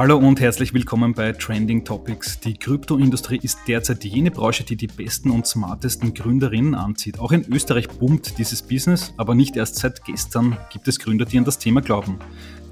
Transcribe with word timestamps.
Hallo 0.00 0.16
und 0.16 0.40
herzlich 0.40 0.72
willkommen 0.72 1.12
bei 1.12 1.32
Trending 1.32 1.84
Topics. 1.84 2.40
Die 2.40 2.54
Kryptoindustrie 2.54 3.38
ist 3.42 3.58
derzeit 3.68 4.02
jene 4.02 4.30
Branche, 4.30 4.64
die 4.64 4.74
die 4.74 4.86
besten 4.86 5.30
und 5.30 5.46
smartesten 5.46 6.14
Gründerinnen 6.14 6.74
anzieht. 6.74 7.18
Auch 7.18 7.32
in 7.32 7.44
Österreich 7.52 7.86
boomt 7.86 8.38
dieses 8.38 8.62
Business, 8.62 9.12
aber 9.18 9.34
nicht 9.34 9.56
erst 9.56 9.76
seit 9.76 10.02
gestern 10.06 10.56
gibt 10.72 10.88
es 10.88 11.00
Gründer, 11.00 11.26
die 11.26 11.36
an 11.36 11.44
das 11.44 11.58
Thema 11.58 11.82
glauben. 11.82 12.18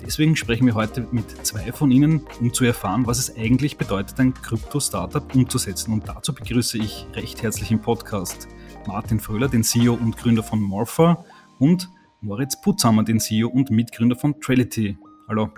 Deswegen 0.07 0.37
sprechen 0.37 0.64
wir 0.64 0.75
heute 0.75 1.07
mit 1.12 1.29
zwei 1.45 1.71
von 1.71 1.91
Ihnen, 1.91 2.23
um 2.41 2.55
zu 2.55 2.64
erfahren, 2.64 3.07
was 3.07 3.19
es 3.19 3.37
eigentlich 3.37 3.77
bedeutet, 3.77 4.19
ein 4.21 4.33
Krypto-Startup 4.33 5.35
umzusetzen. 5.35 5.93
Und 5.93 6.09
dazu 6.09 6.35
begrüße 6.35 6.79
ich 6.79 7.07
recht 7.13 7.43
herzlich 7.43 7.71
im 7.71 7.83
Podcast 7.83 8.49
Martin 8.87 9.21
Fröhler, 9.21 9.49
den 9.49 9.65
CEO 9.65 9.93
und 9.93 10.17
Gründer 10.17 10.43
von 10.43 10.63
Morpher 10.63 11.27
und 11.59 11.91
Moritz 12.23 12.59
Putzhammer, 12.59 13.05
den 13.05 13.20
CEO 13.20 13.48
und 13.48 13.70
Mitgründer 13.70 14.16
von 14.16 14.41
Trality. 14.41 14.97
Hallo. 15.28 15.50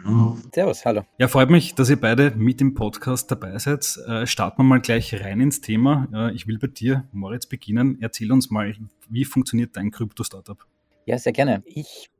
Servus, 0.52 0.84
hallo. 0.84 1.02
Ja, 1.18 1.28
freut 1.28 1.48
mich, 1.48 1.76
dass 1.76 1.88
ihr 1.90 2.00
beide 2.00 2.32
mit 2.32 2.60
im 2.60 2.74
Podcast 2.74 3.30
dabei 3.30 3.56
seid. 3.58 4.00
Äh, 4.04 4.26
starten 4.26 4.58
wir 4.58 4.64
mal 4.64 4.80
gleich 4.80 5.14
rein 5.22 5.40
ins 5.40 5.60
Thema. 5.60 6.08
Äh, 6.12 6.34
ich 6.34 6.48
will 6.48 6.58
bei 6.58 6.66
dir, 6.66 7.06
Moritz, 7.12 7.46
beginnen. 7.46 7.96
Erzähl 8.00 8.32
uns 8.32 8.50
mal, 8.50 8.74
wie 9.08 9.24
funktioniert 9.24 9.76
dein 9.76 9.92
Krypto-Startup? 9.92 10.58
Ja, 11.06 11.18
sehr 11.18 11.32
gerne. 11.32 11.62
Ich 11.66 12.10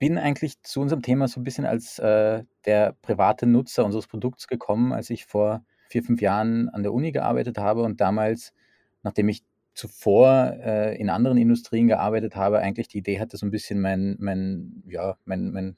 bin 0.00 0.18
eigentlich 0.18 0.60
zu 0.62 0.80
unserem 0.80 1.02
Thema 1.02 1.28
so 1.28 1.38
ein 1.38 1.44
bisschen 1.44 1.64
als 1.64 2.00
äh, 2.00 2.42
der 2.64 2.96
private 3.02 3.46
Nutzer 3.46 3.84
unseres 3.84 4.08
Produkts 4.08 4.48
gekommen, 4.48 4.92
als 4.92 5.08
ich 5.08 5.26
vor 5.26 5.64
vier, 5.88 6.02
fünf 6.02 6.20
Jahren 6.20 6.68
an 6.70 6.82
der 6.82 6.92
Uni 6.92 7.12
gearbeitet 7.12 7.56
habe 7.56 7.84
und 7.84 8.00
damals, 8.00 8.52
nachdem 9.04 9.28
ich 9.28 9.44
zuvor 9.74 10.56
äh, 10.60 10.96
in 11.00 11.08
anderen 11.08 11.38
Industrien 11.38 11.86
gearbeitet 11.86 12.34
habe, 12.34 12.58
eigentlich 12.58 12.88
die 12.88 12.98
Idee 12.98 13.20
hatte, 13.20 13.36
so 13.36 13.46
ein 13.46 13.52
bisschen 13.52 13.80
mein, 13.80 14.16
mein, 14.18 14.82
ja, 14.88 15.16
mein, 15.24 15.52
mein 15.52 15.76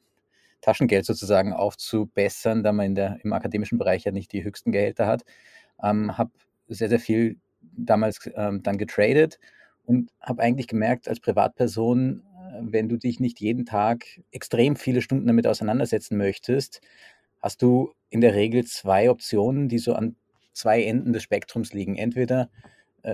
Taschengeld 0.61 1.07
sozusagen 1.07 1.53
aufzubessern, 1.53 2.63
da 2.63 2.73
man 2.73 2.87
in 2.87 2.95
der, 2.95 3.19
im 3.23 3.33
akademischen 3.33 3.79
Bereich 3.79 4.05
ja 4.05 4.13
nicht 4.13 4.33
die 4.33 4.45
höchsten 4.45 4.73
Gehälter 4.73 5.07
hat. 5.07 5.25
Ähm, 5.83 6.19
habe 6.19 6.31
sehr, 6.69 6.89
sehr 6.89 7.01
viel 7.01 7.37
damals 7.61 8.29
ähm, 8.35 8.63
dann 8.63 8.79
getradet 8.79 9.39
und 9.85 10.11
habe 10.21 10.43
eigentlich 10.43 10.67
gemerkt, 10.67 11.09
als 11.09 11.21
Privatperson, 11.21 12.23
äh, 12.23 12.59
wenn 12.61 12.89
du 12.89 12.97
dich 12.97 13.21
nicht 13.21 13.41
jeden 13.41 13.65
Tag 13.65 14.05
extrem 14.33 14.77
viele 14.77 15.01
Stunden 15.01 15.27
damit 15.27 15.47
auseinandersetzen 15.47 16.17
möchtest, 16.19 16.81
hast 17.41 17.63
du 17.63 17.93
in 18.11 18.21
der 18.21 18.35
Regel 18.35 18.65
zwei 18.65 19.11
Optionen, 19.11 19.69
die 19.69 19.79
so 19.79 19.95
an 19.95 20.17
zwei 20.53 20.83
Enden 20.83 21.13
des 21.13 21.23
Spektrums 21.23 21.73
liegen. 21.73 21.97
Entweder 21.97 22.51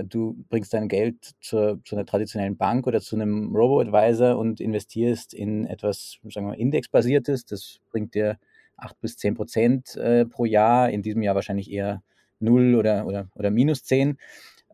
du 0.02 0.44
bringst 0.48 0.72
dein 0.74 0.88
Geld 0.88 1.34
zur, 1.40 1.80
zu 1.84 1.94
einer 1.94 2.06
traditionellen 2.06 2.56
Bank 2.56 2.86
oder 2.86 3.00
zu 3.00 3.14
einem 3.14 3.54
Robo-Advisor 3.54 4.36
und 4.36 4.60
investierst 4.60 5.34
in 5.34 5.66
etwas, 5.66 6.18
sagen 6.30 6.48
wir, 6.48 6.58
indexbasiertes. 6.58 7.44
Das 7.44 7.80
bringt 7.90 8.14
dir 8.14 8.38
8 8.78 9.00
bis 9.00 9.16
10 9.18 9.34
Prozent 9.34 9.96
äh, 9.96 10.24
pro 10.24 10.44
Jahr, 10.44 10.90
in 10.90 11.02
diesem 11.02 11.22
Jahr 11.22 11.34
wahrscheinlich 11.34 11.70
eher 11.70 12.02
0 12.40 12.74
oder, 12.74 13.06
oder, 13.06 13.28
oder 13.34 13.50
minus 13.50 13.84
10. 13.84 14.18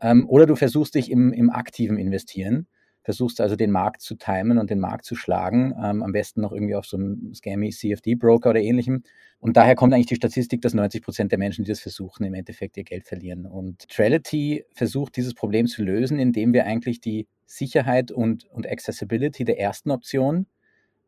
Ähm, 0.00 0.28
oder 0.28 0.46
du 0.46 0.56
versuchst 0.56 0.94
dich 0.94 1.10
im, 1.10 1.32
im 1.32 1.50
aktiven 1.50 1.98
Investieren 1.98 2.66
versuchst 3.11 3.41
also 3.41 3.56
den 3.56 3.72
Markt 3.72 4.03
zu 4.03 4.14
timen 4.14 4.56
und 4.58 4.70
den 4.70 4.78
Markt 4.78 5.05
zu 5.05 5.16
schlagen, 5.16 5.75
ähm, 5.83 6.05
am 6.05 6.12
besten 6.12 6.42
noch 6.42 6.53
irgendwie 6.53 6.77
auf 6.77 6.86
so 6.86 6.97
einem 6.97 7.34
scammy 7.34 7.70
CFD-Broker 7.70 8.50
oder 8.50 8.61
ähnlichem. 8.61 9.03
Und 9.41 9.56
daher 9.56 9.75
kommt 9.75 9.92
eigentlich 9.92 10.06
die 10.06 10.14
Statistik, 10.14 10.62
dass 10.62 10.75
90 10.75 11.03
Prozent 11.03 11.33
der 11.33 11.38
Menschen, 11.41 11.64
die 11.64 11.70
das 11.70 11.81
versuchen, 11.81 12.22
im 12.22 12.34
Endeffekt 12.34 12.77
ihr 12.77 12.84
Geld 12.84 13.08
verlieren. 13.08 13.47
Und 13.47 13.88
Trality 13.88 14.64
versucht 14.77 15.16
dieses 15.16 15.34
Problem 15.34 15.66
zu 15.66 15.83
lösen, 15.83 16.20
indem 16.20 16.53
wir 16.53 16.66
eigentlich 16.66 17.00
die 17.00 17.27
Sicherheit 17.47 18.12
und, 18.12 18.44
und 18.44 18.70
Accessibility 18.70 19.44
der 19.44 19.58
ersten 19.58 19.91
Option 19.91 20.47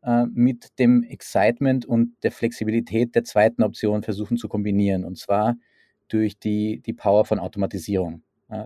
äh, 0.01 0.25
mit 0.25 0.77
dem 0.79 1.03
Excitement 1.03 1.85
und 1.85 2.17
der 2.23 2.33
Flexibilität 2.33 3.15
der 3.15 3.23
zweiten 3.23 3.63
Option 3.63 4.03
versuchen 4.03 4.35
zu 4.35 4.49
kombinieren. 4.49 5.05
Und 5.05 5.17
zwar 5.17 5.55
durch 6.09 6.37
die, 6.37 6.81
die 6.85 6.93
Power 6.93 7.23
von 7.23 7.39
Automatisierung. 7.39 8.23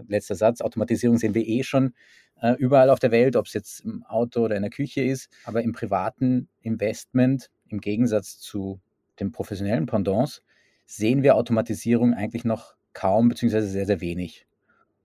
Letzter 0.08 0.36
Satz, 0.36 0.62
Automatisierung 0.62 1.18
sehen 1.18 1.34
wir 1.34 1.48
eh 1.48 1.64
schon 1.64 1.94
äh, 2.42 2.54
überall 2.54 2.90
auf 2.90 3.00
der 3.00 3.12
Welt, 3.12 3.36
ob 3.36 3.46
es 3.46 3.54
jetzt 3.54 3.82
im 3.82 4.04
Auto 4.04 4.42
oder 4.44 4.56
in 4.56 4.62
der 4.62 4.72
Küche 4.72 5.02
ist. 5.02 5.30
Aber 5.46 5.62
im 5.62 5.72
privaten 5.72 6.50
Investment, 6.62 7.50
im 7.68 7.80
Gegensatz 7.80 8.40
zu 8.40 8.82
den 9.20 9.32
professionellen 9.32 9.86
Pendants, 9.86 10.44
sehen 10.86 11.24
wir 11.24 11.36
Automatisierung 11.36 12.14
eigentlich 12.14 12.46
noch 12.46 12.76
kaum 12.94 13.30
beziehungsweise 13.30 13.68
sehr, 13.68 13.86
sehr 13.86 14.02
wenig. 14.02 14.48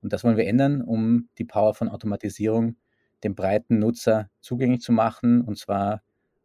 Und 0.01 0.13
das 0.13 0.25
wollen 0.25 0.37
wir 0.37 0.47
ändern, 0.47 0.83
um 0.83 1.29
die 1.39 1.45
Power 1.45 1.75
von 1.75 1.89
Automatisierung 1.89 2.77
dem 3.23 3.35
breiten 3.35 3.79
Nutzer 3.79 4.31
zugänglich 4.41 4.81
zu 4.81 4.93
machen, 4.93 5.43
und 5.43 5.59
zwar 5.59 6.03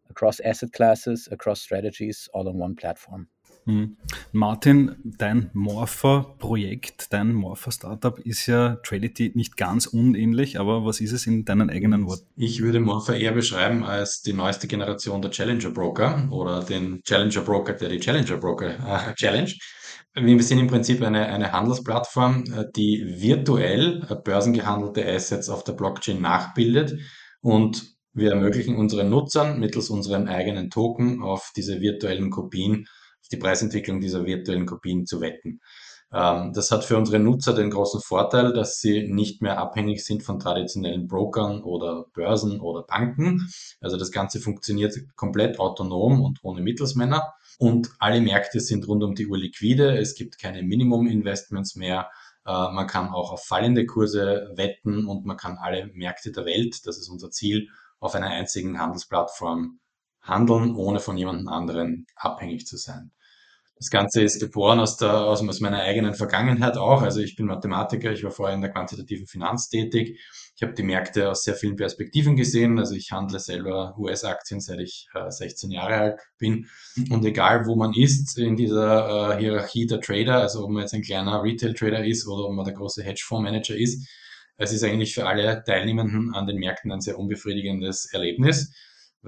across 0.10 0.40
asset 0.40 0.72
classes, 0.72 1.28
across 1.30 1.64
strategies, 1.64 2.30
all 2.34 2.48
on 2.48 2.62
one 2.62 2.76
platform. 2.76 3.28
Hm. 3.68 3.98
Martin, 4.32 4.96
dein 5.04 5.50
Morpher-Projekt, 5.52 7.12
dein 7.12 7.34
Morpher-Startup 7.34 8.18
ist 8.20 8.46
ja 8.46 8.78
Tradity 8.78 9.34
nicht 9.36 9.58
ganz 9.58 9.88
unähnlich, 9.88 10.58
aber 10.58 10.86
was 10.86 11.02
ist 11.02 11.12
es 11.12 11.28
in 11.28 11.44
deinen 11.44 11.70
eigenen 11.70 12.06
Worten? 12.08 12.26
Ich 12.38 12.62
würde 12.62 12.80
Morpher 12.80 13.18
eher 13.18 13.34
beschreiben 13.34 13.84
als 13.84 14.22
die 14.22 14.32
neueste 14.32 14.68
Generation 14.68 15.22
der 15.22 15.32
Challenger 15.32 15.72
Broker 15.72 16.30
oder 16.32 16.64
den 16.64 17.02
Challenger 17.04 17.42
Broker, 17.42 17.74
der 17.74 17.90
die 17.90 18.00
Challenger 18.00 18.38
Broker 18.38 18.70
äh, 19.10 19.14
challenge. 19.16 19.56
Wir 20.16 20.42
sind 20.44 20.60
im 20.60 20.68
Prinzip 20.68 21.02
eine, 21.02 21.26
eine 21.26 21.52
Handelsplattform, 21.52 22.46
äh, 22.46 22.64
die 22.74 23.06
virtuell 23.20 24.08
äh, 24.10 24.16
börsengehandelte 24.16 25.06
Assets 25.06 25.50
auf 25.50 25.66
der 25.66 25.74
Blockchain 25.74 26.22
nachbildet 26.22 26.98
und 27.42 27.98
wir 28.14 28.32
ermöglichen 28.32 28.78
unseren 28.78 29.10
Nutzern 29.10 29.60
mittels 29.60 29.90
unseren 29.90 30.30
eigenen 30.30 30.70
Token 30.70 31.22
auf 31.22 31.52
diese 31.54 31.82
virtuellen 31.82 32.30
Kopien 32.30 32.88
die 33.32 33.38
Preisentwicklung 33.38 34.02
dieser 34.02 34.26
virtuellen 34.26 34.66
Kopien 34.66 35.06
zu 35.06 35.22
wetten. 35.22 35.62
Ähm, 36.14 36.54
das 36.54 36.72
hat 36.72 36.86
für 36.86 36.98
unsere 36.98 37.20
Nutzer 37.20 37.54
den 37.54 37.70
großen 37.70 38.02
Vorteil, 38.02 38.54
dass 38.54 38.80
sie 38.80 39.08
nicht 39.08 39.42
mehr 39.42 39.58
abhängig 39.58 40.06
sind 40.06 40.24
von 40.24 40.40
traditionellen 40.40 41.08
Brokern 41.08 41.64
oder 41.64 42.06
Börsen 42.14 42.60
oder 42.62 42.84
Banken. 42.84 43.50
Also 43.82 43.98
das 43.98 44.12
Ganze 44.12 44.40
funktioniert 44.40 44.96
komplett 45.16 45.60
autonom 45.60 46.22
und 46.22 46.40
ohne 46.44 46.62
Mittelsmänner. 46.62 47.34
Und 47.60 47.90
alle 48.00 48.22
Märkte 48.22 48.60
sind 48.60 48.88
rund 48.88 49.04
um 49.04 49.16
die 49.16 49.28
Uhr 49.28 49.38
liquide. 49.38 49.98
Es 49.98 50.16
gibt 50.16 50.40
keine 50.40 50.64
Minimum-Investments 50.64 51.76
mehr. 51.76 52.10
Äh, 52.46 52.52
man 52.52 52.88
kann 52.88 53.10
auch 53.10 53.34
auf 53.34 53.44
fallende 53.46 53.86
Kurse 53.86 54.52
wetten 54.56 55.06
und 55.08 55.26
man 55.26 55.38
kann 55.38 55.58
alle 55.58 55.88
Märkte 55.94 56.32
der 56.32 56.46
Welt, 56.46 56.88
das 56.88 56.98
ist 56.98 57.10
unser 57.10 57.32
Ziel, 57.32 57.70
auf 58.00 58.16
einer 58.16 58.28
einzigen 58.28 58.80
Handelsplattform 58.80 59.80
handeln, 60.22 60.76
ohne 60.76 61.00
von 61.00 61.18
jemand 61.18 61.48
anderen 61.48 62.06
abhängig 62.16 62.68
zu 62.68 62.78
sein. 62.78 63.12
Das 63.80 63.92
Ganze 63.92 64.24
ist 64.24 64.40
geboren 64.40 64.80
aus, 64.80 64.98
der, 64.98 65.14
aus, 65.14 65.42
meiner 65.60 65.82
eigenen 65.82 66.16
Vergangenheit 66.16 66.78
auch. 66.78 67.04
Also 67.04 67.20
ich 67.20 67.36
bin 67.36 67.46
Mathematiker, 67.46 68.12
ich 68.12 68.24
war 68.24 68.32
vorher 68.32 68.56
in 68.56 68.62
der 68.62 68.72
quantitativen 68.72 69.28
Finanz 69.28 69.70
tätig. 69.70 70.20
Ich 70.56 70.64
habe 70.64 70.74
die 70.74 70.82
Märkte 70.82 71.30
aus 71.30 71.44
sehr 71.44 71.54
vielen 71.54 71.76
Perspektiven 71.76 72.36
gesehen. 72.36 72.80
Also 72.80 72.96
ich 72.96 73.12
handle 73.12 73.40
selber 73.40 73.96
US-Aktien, 74.00 74.62
seit 74.62 74.80
ich 74.80 75.08
äh, 75.14 75.30
16 75.30 75.70
Jahre 75.70 75.96
alt 75.96 76.20
bin. 76.40 76.68
Und 77.12 77.24
egal, 77.24 77.68
wo 77.68 77.76
man 77.76 77.94
ist 77.94 78.40
in 78.40 78.56
dieser 78.56 79.36
äh, 79.36 79.40
Hierarchie 79.40 79.86
der 79.86 80.02
Trader, 80.02 80.38
also 80.42 80.64
ob 80.64 80.72
man 80.72 80.82
jetzt 80.82 80.96
ein 80.96 81.04
kleiner 81.04 81.44
Retail-Trader 81.44 82.04
ist 82.04 82.28
oder 82.28 82.46
ob 82.46 82.54
man 82.54 82.66
der 82.66 82.74
große 82.74 83.04
Hedgefonds-Manager 83.04 83.76
ist, 83.76 84.08
es 84.58 84.74
ist 84.74 84.84
eigentlich 84.84 85.14
für 85.14 85.28
alle 85.28 85.64
Teilnehmenden 85.64 86.34
an 86.34 86.48
den 86.48 86.58
Märkten 86.58 86.92
ein 86.92 87.02
sehr 87.02 87.20
unbefriedigendes 87.20 88.12
Erlebnis 88.12 88.74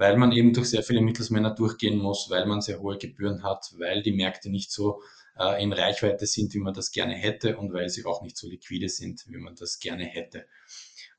weil 0.00 0.16
man 0.16 0.32
eben 0.32 0.54
durch 0.54 0.70
sehr 0.70 0.82
viele 0.82 1.02
Mittelsmänner 1.02 1.50
durchgehen 1.50 1.98
muss, 1.98 2.30
weil 2.30 2.46
man 2.46 2.62
sehr 2.62 2.80
hohe 2.80 2.96
Gebühren 2.96 3.42
hat, 3.42 3.74
weil 3.76 4.02
die 4.02 4.12
Märkte 4.12 4.48
nicht 4.48 4.72
so 4.72 5.02
äh, 5.38 5.62
in 5.62 5.74
Reichweite 5.74 6.24
sind, 6.24 6.54
wie 6.54 6.58
man 6.58 6.72
das 6.72 6.90
gerne 6.90 7.12
hätte 7.12 7.58
und 7.58 7.74
weil 7.74 7.90
sie 7.90 8.06
auch 8.06 8.22
nicht 8.22 8.38
so 8.38 8.48
liquide 8.48 8.88
sind, 8.88 9.22
wie 9.28 9.36
man 9.36 9.56
das 9.56 9.78
gerne 9.78 10.04
hätte. 10.04 10.46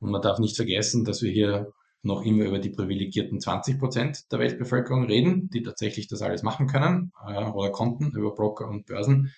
Und 0.00 0.10
man 0.10 0.20
darf 0.20 0.40
nicht 0.40 0.56
vergessen, 0.56 1.04
dass 1.04 1.22
wir 1.22 1.30
hier 1.30 1.72
noch 2.02 2.24
immer 2.24 2.44
über 2.44 2.58
die 2.58 2.70
privilegierten 2.70 3.40
20 3.40 3.78
Prozent 3.78 4.32
der 4.32 4.40
Weltbevölkerung 4.40 5.04
reden, 5.04 5.48
die 5.50 5.62
tatsächlich 5.62 6.08
das 6.08 6.20
alles 6.20 6.42
machen 6.42 6.66
können 6.66 7.12
äh, 7.24 7.40
oder 7.40 7.70
konnten, 7.70 8.10
über 8.16 8.34
Broker 8.34 8.66
und 8.66 8.86
Börsen 8.86 9.32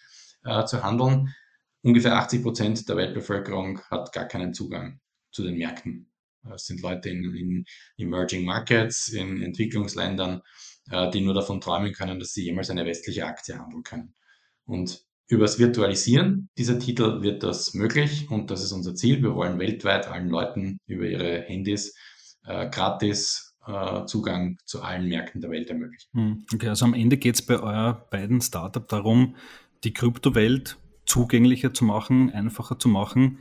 äh, 0.44 0.64
zu 0.64 0.82
handeln. 0.82 1.34
Ungefähr 1.82 2.16
80 2.16 2.42
Prozent 2.42 2.88
der 2.88 2.96
Weltbevölkerung 2.96 3.82
hat 3.90 4.10
gar 4.14 4.24
keinen 4.24 4.54
Zugang 4.54 5.00
zu 5.30 5.42
den 5.42 5.58
Märkten. 5.58 6.10
Es 6.52 6.66
sind 6.66 6.82
Leute 6.82 7.10
in, 7.10 7.24
in 7.34 7.64
Emerging 7.96 8.44
Markets, 8.44 9.08
in 9.08 9.42
Entwicklungsländern, 9.42 10.42
äh, 10.90 11.10
die 11.10 11.20
nur 11.20 11.34
davon 11.34 11.60
träumen 11.60 11.92
können, 11.92 12.18
dass 12.18 12.32
sie 12.32 12.44
jemals 12.44 12.70
eine 12.70 12.84
westliche 12.84 13.26
Aktie 13.26 13.58
handeln 13.58 13.82
können. 13.82 14.14
Und 14.64 15.04
übers 15.28 15.58
Virtualisieren 15.58 16.48
dieser 16.58 16.78
Titel 16.78 17.22
wird 17.22 17.42
das 17.42 17.74
möglich 17.74 18.30
und 18.30 18.50
das 18.50 18.62
ist 18.62 18.72
unser 18.72 18.94
Ziel. 18.94 19.22
Wir 19.22 19.34
wollen 19.34 19.58
weltweit 19.58 20.06
allen 20.06 20.28
Leuten 20.28 20.78
über 20.86 21.06
ihre 21.06 21.42
Handys 21.42 21.94
äh, 22.44 22.68
gratis 22.68 23.54
äh, 23.66 24.04
Zugang 24.06 24.58
zu 24.64 24.82
allen 24.82 25.08
Märkten 25.08 25.40
der 25.40 25.50
Welt 25.50 25.70
ermöglichen. 25.70 26.10
Hm, 26.12 26.46
okay, 26.52 26.68
also 26.68 26.84
am 26.84 26.94
Ende 26.94 27.16
geht 27.16 27.36
es 27.36 27.42
bei 27.42 27.58
euer 27.58 28.06
beiden 28.10 28.40
Startup 28.40 28.86
darum, 28.86 29.36
die 29.84 29.92
Kryptowelt 29.92 30.78
zugänglicher 31.06 31.72
zu 31.72 31.84
machen, 31.84 32.30
einfacher 32.30 32.78
zu 32.78 32.88
machen. 32.88 33.38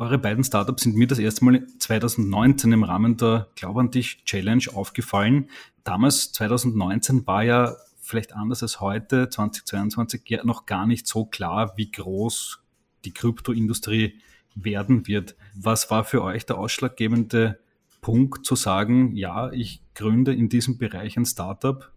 Eure 0.00 0.16
beiden 0.16 0.44
Startups 0.44 0.84
sind 0.84 0.94
mir 0.94 1.08
das 1.08 1.18
erste 1.18 1.44
Mal 1.44 1.66
2019 1.80 2.70
im 2.70 2.84
Rahmen 2.84 3.16
der 3.16 3.48
Glaub 3.56 3.76
an 3.78 3.90
dich 3.90 4.24
Challenge 4.24 4.62
aufgefallen. 4.72 5.50
Damals, 5.82 6.30
2019, 6.30 7.26
war 7.26 7.42
ja 7.42 7.74
vielleicht 8.00 8.32
anders 8.32 8.62
als 8.62 8.80
heute, 8.80 9.28
2022, 9.28 10.22
ja 10.28 10.44
noch 10.44 10.66
gar 10.66 10.86
nicht 10.86 11.08
so 11.08 11.24
klar, 11.24 11.72
wie 11.76 11.90
groß 11.90 12.60
die 13.04 13.12
Kryptoindustrie 13.12 14.20
werden 14.54 15.08
wird. 15.08 15.34
Was 15.56 15.90
war 15.90 16.04
für 16.04 16.22
euch 16.22 16.46
der 16.46 16.58
ausschlaggebende 16.58 17.58
Punkt 18.00 18.46
zu 18.46 18.54
sagen, 18.54 19.16
ja, 19.16 19.50
ich 19.50 19.82
gründe 19.96 20.32
in 20.32 20.48
diesem 20.48 20.78
Bereich 20.78 21.16
ein 21.16 21.26
Startup, 21.26 21.90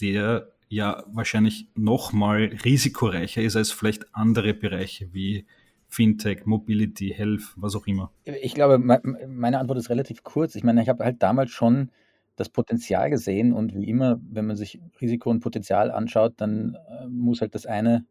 der 0.00 0.48
ja 0.70 1.04
wahrscheinlich 1.12 1.68
noch 1.74 2.14
mal 2.14 2.50
risikoreicher 2.64 3.42
ist 3.42 3.56
als 3.56 3.72
vielleicht 3.72 4.14
andere 4.14 4.54
Bereiche 4.54 5.12
wie 5.12 5.46
Fintech, 5.88 6.46
Mobility, 6.46 7.12
Health, 7.14 7.54
was 7.56 7.76
auch 7.76 7.86
immer? 7.86 8.10
Ich 8.24 8.54
glaube, 8.54 8.78
meine 8.78 9.58
Antwort 9.58 9.78
ist 9.78 9.90
relativ 9.90 10.22
kurz. 10.22 10.54
Ich 10.54 10.64
meine, 10.64 10.82
ich 10.82 10.88
habe 10.88 11.04
halt 11.04 11.22
damals 11.22 11.50
schon 11.50 11.90
das 12.36 12.48
Potenzial 12.48 13.08
gesehen 13.10 13.52
und 13.52 13.74
wie 13.74 13.88
immer, 13.88 14.20
wenn 14.22 14.46
man 14.46 14.56
sich 14.56 14.80
Risiko 15.00 15.30
und 15.30 15.40
Potenzial 15.40 15.90
anschaut, 15.90 16.34
dann 16.36 16.76
äh, 16.88 17.06
muss 17.08 17.40
halt 17.40 17.54
das 17.54 17.66
eine 17.66 18.04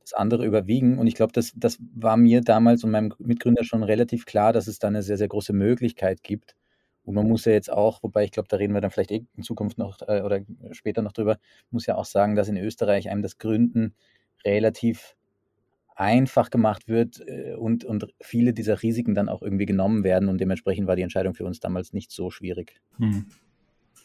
das 0.00 0.12
andere 0.12 0.46
überwiegen. 0.46 0.98
Und 0.98 1.08
ich 1.08 1.16
glaube, 1.16 1.32
das, 1.32 1.52
das 1.56 1.78
war 1.92 2.16
mir 2.16 2.40
damals 2.40 2.84
und 2.84 2.92
meinem 2.92 3.12
Mitgründer 3.18 3.64
schon 3.64 3.82
relativ 3.82 4.24
klar, 4.24 4.52
dass 4.52 4.68
es 4.68 4.78
da 4.78 4.86
eine 4.86 5.02
sehr, 5.02 5.16
sehr 5.16 5.26
große 5.26 5.52
Möglichkeit 5.52 6.22
gibt. 6.22 6.54
Und 7.02 7.14
man 7.14 7.26
muss 7.28 7.44
ja 7.44 7.52
jetzt 7.52 7.72
auch, 7.72 8.02
wobei 8.04 8.22
ich 8.24 8.30
glaube, 8.30 8.48
da 8.48 8.56
reden 8.56 8.72
wir 8.72 8.80
dann 8.80 8.92
vielleicht 8.92 9.10
eh 9.10 9.24
in 9.36 9.42
Zukunft 9.42 9.78
noch 9.78 10.00
äh, 10.06 10.22
oder 10.22 10.40
später 10.70 11.02
noch 11.02 11.12
drüber, 11.12 11.38
muss 11.70 11.86
ja 11.86 11.96
auch 11.96 12.04
sagen, 12.04 12.36
dass 12.36 12.48
in 12.48 12.56
Österreich 12.56 13.10
einem 13.10 13.22
das 13.22 13.38
Gründen 13.38 13.94
relativ 14.44 15.15
einfach 15.96 16.50
gemacht 16.50 16.88
wird 16.88 17.20
äh, 17.26 17.54
und, 17.54 17.84
und 17.84 18.06
viele 18.20 18.52
dieser 18.52 18.82
Risiken 18.82 19.14
dann 19.14 19.28
auch 19.28 19.42
irgendwie 19.42 19.66
genommen 19.66 20.04
werden. 20.04 20.28
Und 20.28 20.38
dementsprechend 20.38 20.86
war 20.86 20.96
die 20.96 21.02
Entscheidung 21.02 21.34
für 21.34 21.44
uns 21.44 21.58
damals 21.58 21.92
nicht 21.92 22.12
so 22.12 22.30
schwierig. 22.30 22.80
Hm. 22.98 23.26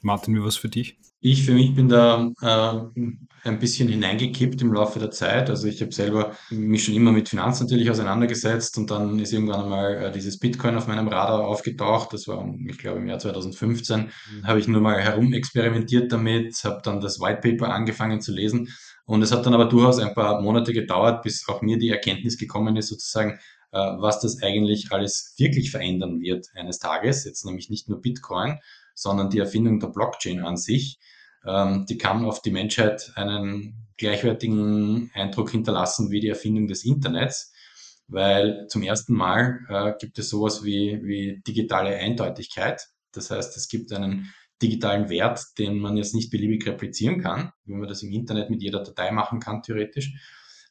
Martin, 0.03 0.33
wie 0.35 0.43
was 0.43 0.57
für 0.57 0.69
dich? 0.69 0.97
Ich 1.19 1.43
für 1.45 1.53
mich 1.53 1.75
bin 1.75 1.87
da 1.87 2.31
äh, 2.41 3.01
ein 3.47 3.59
bisschen 3.59 3.87
hineingekippt 3.87 4.59
im 4.63 4.73
Laufe 4.73 4.97
der 4.97 5.11
Zeit. 5.11 5.51
Also 5.51 5.67
ich 5.67 5.79
habe 5.81 5.91
selber 5.91 6.35
mich 6.49 6.83
schon 6.83 6.95
immer 6.95 7.11
mit 7.11 7.29
Finanzen 7.29 7.65
natürlich 7.65 7.91
auseinandergesetzt 7.91 8.79
und 8.79 8.89
dann 8.89 9.19
ist 9.19 9.31
irgendwann 9.31 9.63
einmal 9.63 10.05
äh, 10.05 10.11
dieses 10.11 10.39
Bitcoin 10.39 10.75
auf 10.75 10.87
meinem 10.87 11.07
Radar 11.07 11.45
aufgetaucht. 11.45 12.13
Das 12.13 12.27
war, 12.27 12.51
ich 12.67 12.79
glaube, 12.79 12.99
im 12.99 13.07
Jahr 13.07 13.19
2015. 13.19 13.99
Mhm. 13.99 14.47
Habe 14.47 14.59
ich 14.59 14.67
nur 14.67 14.81
mal 14.81 14.99
herumexperimentiert 14.99 16.11
damit, 16.11 16.55
habe 16.63 16.81
dann 16.83 16.99
das 16.99 17.19
White 17.19 17.41
Paper 17.47 17.71
angefangen 17.71 18.21
zu 18.21 18.33
lesen 18.33 18.69
und 19.11 19.21
es 19.23 19.33
hat 19.33 19.45
dann 19.45 19.53
aber 19.53 19.65
durchaus 19.65 19.99
ein 19.99 20.13
paar 20.13 20.41
Monate 20.41 20.71
gedauert, 20.71 21.21
bis 21.21 21.45
auch 21.49 21.61
mir 21.61 21.77
die 21.77 21.89
Erkenntnis 21.89 22.37
gekommen 22.37 22.77
ist, 22.77 22.87
sozusagen, 22.87 23.39
äh, 23.73 23.77
was 23.77 24.21
das 24.21 24.41
eigentlich 24.41 24.93
alles 24.93 25.33
wirklich 25.37 25.69
verändern 25.69 26.21
wird 26.21 26.47
eines 26.55 26.79
Tages. 26.79 27.25
Jetzt 27.25 27.43
nämlich 27.43 27.69
nicht 27.69 27.89
nur 27.89 27.99
Bitcoin, 27.99 28.59
sondern 28.95 29.29
die 29.29 29.39
Erfindung 29.39 29.81
der 29.81 29.89
Blockchain 29.89 30.39
an 30.39 30.55
sich, 30.55 30.97
ähm, 31.45 31.85
die 31.89 31.97
kann 31.97 32.23
auf 32.23 32.41
die 32.41 32.51
Menschheit 32.51 33.11
einen 33.15 33.85
gleichwertigen 33.97 35.11
Eindruck 35.13 35.51
hinterlassen 35.51 36.09
wie 36.09 36.21
die 36.21 36.29
Erfindung 36.29 36.67
des 36.67 36.85
Internets, 36.85 37.51
weil 38.07 38.65
zum 38.69 38.81
ersten 38.81 39.13
Mal 39.13 39.59
äh, 39.67 39.91
gibt 39.99 40.19
es 40.19 40.29
sowas 40.29 40.63
wie, 40.63 41.01
wie 41.03 41.41
digitale 41.45 41.97
Eindeutigkeit. 41.97 42.87
Das 43.11 43.29
heißt, 43.29 43.57
es 43.57 43.67
gibt 43.67 43.91
einen 43.91 44.33
digitalen 44.61 45.09
Wert, 45.09 45.57
den 45.57 45.79
man 45.79 45.97
jetzt 45.97 46.15
nicht 46.15 46.31
beliebig 46.31 46.65
replizieren 46.67 47.21
kann, 47.21 47.51
wie 47.65 47.73
man 47.73 47.87
das 47.87 48.03
im 48.03 48.11
Internet 48.11 48.49
mit 48.49 48.61
jeder 48.61 48.83
Datei 48.83 49.11
machen 49.11 49.39
kann, 49.39 49.61
theoretisch. 49.61 50.13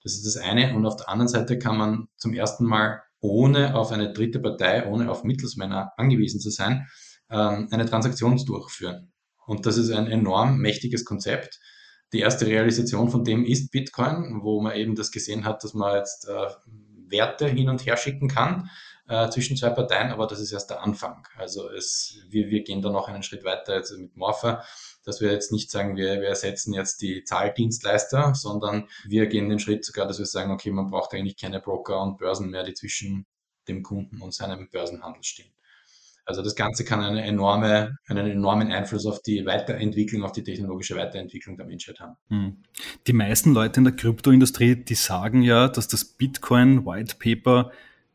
Das 0.02 0.14
ist 0.14 0.24
das 0.24 0.36
eine. 0.36 0.74
Und 0.74 0.86
auf 0.86 0.96
der 0.96 1.08
anderen 1.08 1.28
Seite 1.28 1.58
kann 1.58 1.76
man 1.76 2.08
zum 2.16 2.32
ersten 2.32 2.64
Mal 2.64 3.02
ohne 3.20 3.74
auf 3.74 3.92
eine 3.92 4.12
dritte 4.12 4.40
Partei, 4.40 4.86
ohne 4.86 5.10
auf 5.10 5.24
Mittelsmänner 5.24 5.92
angewiesen 5.96 6.40
zu 6.40 6.50
sein, 6.50 6.86
ähm, 7.30 7.68
eine 7.70 7.86
Transaktion 7.86 8.36
durchführen. 8.44 9.12
Und 9.46 9.66
das 9.66 9.76
ist 9.76 9.90
ein 9.90 10.06
enorm 10.06 10.58
mächtiges 10.58 11.04
Konzept. 11.04 11.60
Die 12.12 12.20
erste 12.20 12.46
Realisation 12.46 13.10
von 13.10 13.24
dem 13.24 13.44
ist 13.44 13.70
Bitcoin, 13.70 14.40
wo 14.42 14.60
man 14.60 14.74
eben 14.74 14.94
das 14.94 15.10
gesehen 15.10 15.44
hat, 15.44 15.62
dass 15.62 15.74
man 15.74 15.96
jetzt 15.96 16.28
äh, 16.28 16.46
Werte 17.08 17.48
hin 17.48 17.68
und 17.68 17.84
her 17.84 17.96
schicken 17.96 18.28
kann 18.28 18.70
äh, 19.10 19.28
zwischen 19.28 19.56
zwei 19.56 19.70
Parteien, 19.70 20.12
aber 20.12 20.28
das 20.28 20.38
ist 20.38 20.52
erst 20.52 20.70
der 20.70 20.82
Anfang. 20.82 21.26
Also 21.36 21.68
es, 21.68 22.20
wir, 22.28 22.48
wir 22.48 22.62
gehen 22.62 22.80
da 22.80 22.90
noch 22.90 23.08
einen 23.08 23.24
Schritt 23.24 23.44
weiter 23.44 23.74
jetzt 23.74 23.90
mit 23.98 24.16
Morpher, 24.16 24.64
dass 25.04 25.20
wir 25.20 25.32
jetzt 25.32 25.50
nicht 25.50 25.68
sagen, 25.70 25.96
wir, 25.96 26.20
wir 26.20 26.28
ersetzen 26.28 26.72
jetzt 26.72 27.02
die 27.02 27.24
Zahldienstleister, 27.24 28.36
sondern 28.36 28.88
wir 29.04 29.26
gehen 29.26 29.48
den 29.48 29.58
Schritt 29.58 29.84
sogar, 29.84 30.06
dass 30.06 30.20
wir 30.20 30.26
sagen, 30.26 30.52
okay, 30.52 30.70
man 30.70 30.90
braucht 30.90 31.12
eigentlich 31.12 31.36
keine 31.36 31.58
Broker 31.58 32.00
und 32.00 32.18
Börsen 32.18 32.50
mehr, 32.50 32.62
die 32.62 32.74
zwischen 32.74 33.26
dem 33.66 33.82
Kunden 33.82 34.20
und 34.20 34.32
seinem 34.32 34.70
Börsenhandel 34.70 35.24
stehen. 35.24 35.52
Also 36.24 36.42
das 36.42 36.54
Ganze 36.54 36.84
kann 36.84 37.00
eine 37.00 37.24
enorme, 37.24 37.96
einen 38.06 38.30
enormen 38.30 38.70
Einfluss 38.70 39.06
auf 39.06 39.22
die 39.22 39.44
Weiterentwicklung, 39.44 40.22
auf 40.22 40.30
die 40.30 40.44
technologische 40.44 40.94
Weiterentwicklung 40.94 41.56
der 41.56 41.66
Menschheit 41.66 41.98
haben. 41.98 42.16
Hm. 42.28 42.62
Die 43.08 43.12
meisten 43.12 43.52
Leute 43.52 43.80
in 43.80 43.84
der 43.84 43.96
Kryptoindustrie, 43.96 44.76
die 44.76 44.94
sagen 44.94 45.42
ja, 45.42 45.66
dass 45.66 45.88
das 45.88 46.04
Bitcoin 46.04 46.86
White 46.86 47.16
Paper 47.18 47.72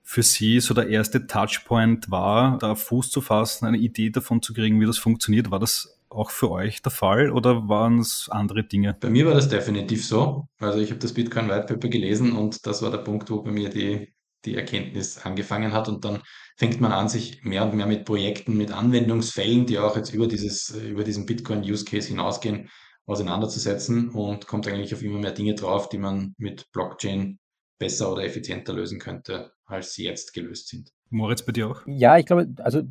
für 0.08 0.22
sie 0.22 0.60
so 0.60 0.76
der 0.76 0.88
erste 0.88 1.26
Touchpoint 1.26 2.12
war, 2.12 2.60
da 2.60 2.76
Fuß 2.76 3.10
zu 3.10 3.22
fassen, 3.22 3.66
eine 3.66 3.78
Idee 3.78 4.12
davon 4.12 4.42
zu 4.42 4.54
kriegen, 4.54 4.80
wie 4.80 4.86
das 4.86 5.00
funktioniert. 5.00 5.50
War 5.50 5.60
das 5.60 6.00
auch 6.10 6.30
für 6.30 6.52
euch 6.52 6.84
der 6.84 6.92
Fall 6.92 7.32
oder 7.32 7.68
waren 7.68 7.98
es 7.98 8.30
andere 8.30 8.64
Dinge? 8.64 8.96
Bei 9.02 9.10
mir 9.10 9.26
war 9.26 9.34
das 9.34 9.50
definitiv 9.50 10.06
so. 10.06 10.48
Also 10.60 10.80
ich 10.80 10.92
habe 10.92 11.00
das 11.00 11.14
Bitcoin 11.14 11.50
White 11.50 11.66
Paper 11.66 11.90
gelesen 11.90 12.34
und 12.34 12.68
das 12.68 12.84
war 12.84 12.92
der 12.92 13.00
Punkt, 13.00 13.32
wo 13.32 13.42
bei 13.42 13.52
mir 13.52 13.70
die, 13.70 14.14
die 14.46 14.56
Erkenntnis 14.56 15.18
angefangen 15.18 15.74
hat 15.74 15.90
und 15.90 16.06
dann 16.06 16.22
fängt 16.56 16.80
man 16.80 16.92
an, 16.92 17.10
sich 17.10 17.44
mehr 17.44 17.64
und 17.66 17.74
mehr 17.74 17.88
mit 17.88 18.06
Projekten, 18.06 18.56
mit 18.56 18.72
Anwendungsfällen, 18.72 19.66
die 19.66 19.80
auch 19.80 19.98
jetzt 19.98 20.14
über 20.14 20.28
dieses, 20.28 20.70
über 20.70 21.04
diesen 21.04 21.26
Bitcoin-Use-Case 21.26 22.10
hinausgehen, 22.10 22.70
auseinanderzusetzen 23.08 24.10
und 24.10 24.46
kommt 24.46 24.68
eigentlich 24.68 24.94
auf 24.94 25.02
immer 25.02 25.20
mehr 25.20 25.32
Dinge 25.32 25.56
drauf, 25.56 25.90
die 25.90 25.98
man 25.98 26.36
mit 26.38 26.72
Blockchain 26.72 27.40
besser 27.80 28.12
oder 28.12 28.24
effizienter 28.24 28.74
lösen 28.74 29.00
könnte, 29.00 29.52
als 29.66 29.94
sie 29.94 30.04
jetzt 30.04 30.34
gelöst 30.34 30.68
sind. 30.68 30.92
Moritz, 31.10 31.44
bei 31.44 31.52
dir 31.52 31.70
auch? 31.70 31.82
Ja, 31.86 32.18
ich 32.18 32.26
glaube, 32.26 32.48
also 32.58 32.82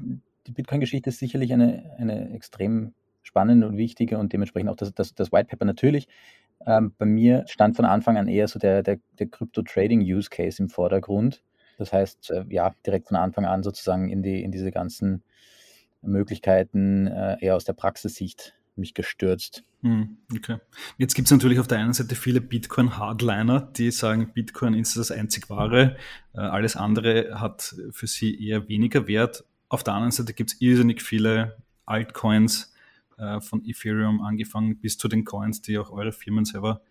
die 0.47 0.53
Bitcoin-Geschichte 0.53 1.11
ist 1.11 1.19
sicherlich 1.19 1.53
eine, 1.53 1.95
eine 1.99 2.33
extrem 2.35 2.95
spannende 3.23 3.67
und 3.67 3.77
wichtige 3.77 4.19
und 4.19 4.33
dementsprechend 4.33 4.71
auch 4.71 4.77
das, 4.77 4.93
das, 4.95 5.15
das 5.15 5.33
White 5.33 5.49
Paper 5.49 5.65
natürlich. 5.65 6.09
Ähm, 6.67 6.95
bei 6.97 7.07
mir 7.07 7.45
stand 7.49 7.77
von 7.77 7.85
Anfang 7.85 8.17
an 8.17 8.29
eher 8.29 8.49
so 8.49 8.59
der, 8.59 8.83
der, 8.83 8.99
der 9.19 9.27
Crypto-Trading-Use-Case 9.27 10.63
im 10.63 10.69
Vordergrund. 10.69 11.43
Das 11.79 11.93
heißt, 11.93 12.31
äh, 12.31 12.45
ja, 12.49 12.75
direkt 12.87 13.09
von 13.09 13.17
Anfang 13.17 13.45
an 13.45 13.63
sozusagen 13.63 14.09
in, 14.11 14.23
die, 14.23 14.43
in 14.43 14.53
diese 14.53 14.71
ganzen 14.71 15.23
Möglichkeiten 16.03 17.07
äh, 17.07 17.37
eher 17.41 17.57
aus 17.57 17.65
der 17.65 17.73
Praxissicht 17.73 18.55
mich 18.77 18.95
gestürzt. 18.95 19.65
Hm, 19.83 20.19
okay. 20.35 20.59
Jetzt 20.99 21.15
gibt 21.15 21.27
es 21.27 21.33
natürlich 21.33 21.59
auf 21.59 21.67
der 21.69 21.79
einen 21.79 21.93
Seite 21.93 22.15
viele 22.15 22.41
Bitcoin-Hardliner, 22.41 23.61
die 23.77 23.91
sagen, 23.91 24.33
Bitcoin 24.33 24.75
ist 24.75 24.97
das 24.97 25.11
einzig 25.11 25.51
wahre, 25.51 25.97
äh, 26.35 26.41
alles 26.41 26.77
andere 26.77 27.41
hat 27.41 27.75
für 27.91 28.07
sie 28.07 28.47
eher 28.47 28.69
weniger 28.69 29.07
Wert. 29.07 29.45
Auf 29.69 29.85
der 29.85 29.95
anderen 29.95 30.13
Seite 30.13 30.35
gibt 30.35 30.53
es 30.53 30.61
irrsinnig 30.61 31.03
viele 31.03 31.57
Altcoins, 31.87 32.73
von 33.43 33.65
Ethereum 33.65 34.23
angefangen 34.23 34.81
bis 34.81 34.99
zu 34.99 35.07
den 35.07 35.25
Coins, 35.25 35.63
die 35.63 35.79
auch 35.79 35.93
eure 35.93 36.11
Firmen 36.11 36.45
selber 36.45 36.83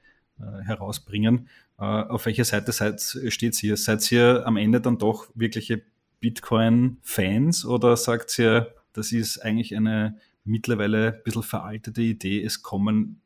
herausbringen. 0.63 1.49
Äh, 1.77 1.83
auf 1.83 2.25
welcher 2.25 2.45
Seite 2.45 2.71
seid, 2.71 3.01
steht 3.01 3.61
ihr? 3.63 3.77
Seid 3.77 4.09
ihr 4.11 4.43
am 4.45 4.57
Ende 4.57 4.79
dann 4.79 4.97
doch 4.97 5.27
wirkliche 5.35 5.83
Bitcoin-Fans 6.19 7.65
oder 7.65 7.97
sagt 7.97 8.37
ihr, 8.39 8.73
das 8.93 9.11
ist 9.11 9.39
eigentlich 9.39 9.75
eine 9.75 10.17
mittlerweile 10.43 11.13
ein 11.13 11.23
bisschen 11.23 11.43
veraltete 11.43 12.01
Idee, 12.01 12.43
es 12.43 12.61
kommen 12.61 13.21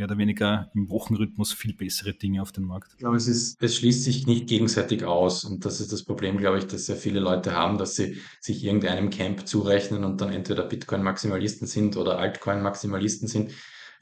mehr 0.00 0.06
oder 0.06 0.16
weniger 0.16 0.70
im 0.74 0.88
Wochenrhythmus 0.88 1.52
viel 1.52 1.74
bessere 1.74 2.14
Dinge 2.14 2.40
auf 2.40 2.52
den 2.52 2.64
Markt. 2.64 2.92
Ich 2.92 2.98
glaube, 2.98 3.16
es, 3.16 3.28
ist, 3.28 3.62
es 3.62 3.76
schließt 3.76 4.02
sich 4.02 4.26
nicht 4.26 4.46
gegenseitig 4.46 5.04
aus. 5.04 5.44
Und 5.44 5.66
das 5.66 5.78
ist 5.80 5.92
das 5.92 6.04
Problem, 6.04 6.38
glaube 6.38 6.58
ich, 6.58 6.66
dass 6.66 6.86
sehr 6.86 6.96
viele 6.96 7.20
Leute 7.20 7.52
haben, 7.52 7.76
dass 7.76 7.96
sie 7.96 8.16
sich 8.40 8.64
irgendeinem 8.64 9.10
Camp 9.10 9.46
zurechnen 9.46 10.04
und 10.04 10.22
dann 10.22 10.32
entweder 10.32 10.62
Bitcoin-Maximalisten 10.64 11.66
sind 11.66 11.98
oder 11.98 12.18
Altcoin-Maximalisten 12.18 13.28
sind. 13.28 13.50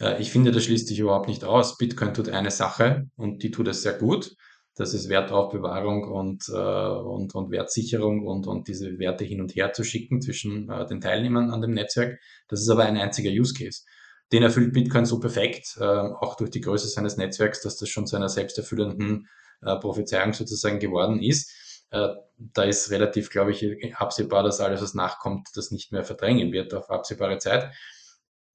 Äh, 0.01 0.23
ich 0.23 0.31
finde, 0.31 0.53
das 0.53 0.65
schließt 0.65 0.87
sich 0.87 1.01
überhaupt 1.01 1.29
nicht 1.29 1.43
aus. 1.43 1.79
Bitcoin 1.79 2.15
tut 2.15 2.29
eine 2.29 2.53
Sache 2.53 3.11
und 3.17 3.43
die 3.43 3.51
tut 3.51 3.67
es 3.67 3.83
sehr 3.83 3.95
gut. 3.95 4.37
Das 4.78 4.94
ist 4.94 5.08
Wertaufbewahrung 5.08 6.04
und, 6.04 6.49
äh, 6.50 6.52
und, 6.52 7.35
und 7.35 7.50
Wertsicherung 7.50 8.25
und, 8.25 8.47
und 8.47 8.68
diese 8.68 9.00
Werte 9.00 9.25
hin 9.25 9.40
und 9.40 9.56
her 9.56 9.73
zu 9.73 9.82
schicken 9.82 10.23
zwischen 10.23 10.70
äh, 10.70 10.87
den 10.87 11.00
Teilnehmern 11.00 11.50
an 11.50 11.61
dem 11.61 11.73
Netzwerk. 11.73 12.20
Das 12.47 12.61
ist 12.61 12.68
aber 12.68 12.85
ein 12.85 12.97
einziger 12.97 13.28
Use 13.28 13.54
Case. 13.54 13.82
Den 14.30 14.44
erfüllt 14.44 14.73
Bitcoin 14.73 15.04
so 15.04 15.18
perfekt, 15.18 15.76
äh, 15.80 15.85
auch 15.85 16.37
durch 16.37 16.50
die 16.50 16.61
Größe 16.61 16.87
seines 16.87 17.16
Netzwerks, 17.16 17.61
dass 17.61 17.76
das 17.76 17.88
schon 17.88 18.06
zu 18.06 18.14
einer 18.14 18.28
selbsterfüllenden 18.28 19.26
äh, 19.62 19.75
Prophezeiung 19.80 20.32
sozusagen 20.32 20.78
geworden 20.78 21.20
ist. 21.20 21.50
Äh, 21.90 22.11
da 22.37 22.62
ist 22.62 22.92
relativ, 22.92 23.30
glaube 23.30 23.50
ich, 23.50 23.97
absehbar, 23.97 24.44
dass 24.44 24.61
alles, 24.61 24.80
was 24.80 24.94
nachkommt, 24.94 25.49
das 25.56 25.73
nicht 25.73 25.90
mehr 25.90 26.04
verdrängen 26.04 26.52
wird 26.52 26.73
auf 26.73 26.88
absehbare 26.88 27.38
Zeit. 27.38 27.73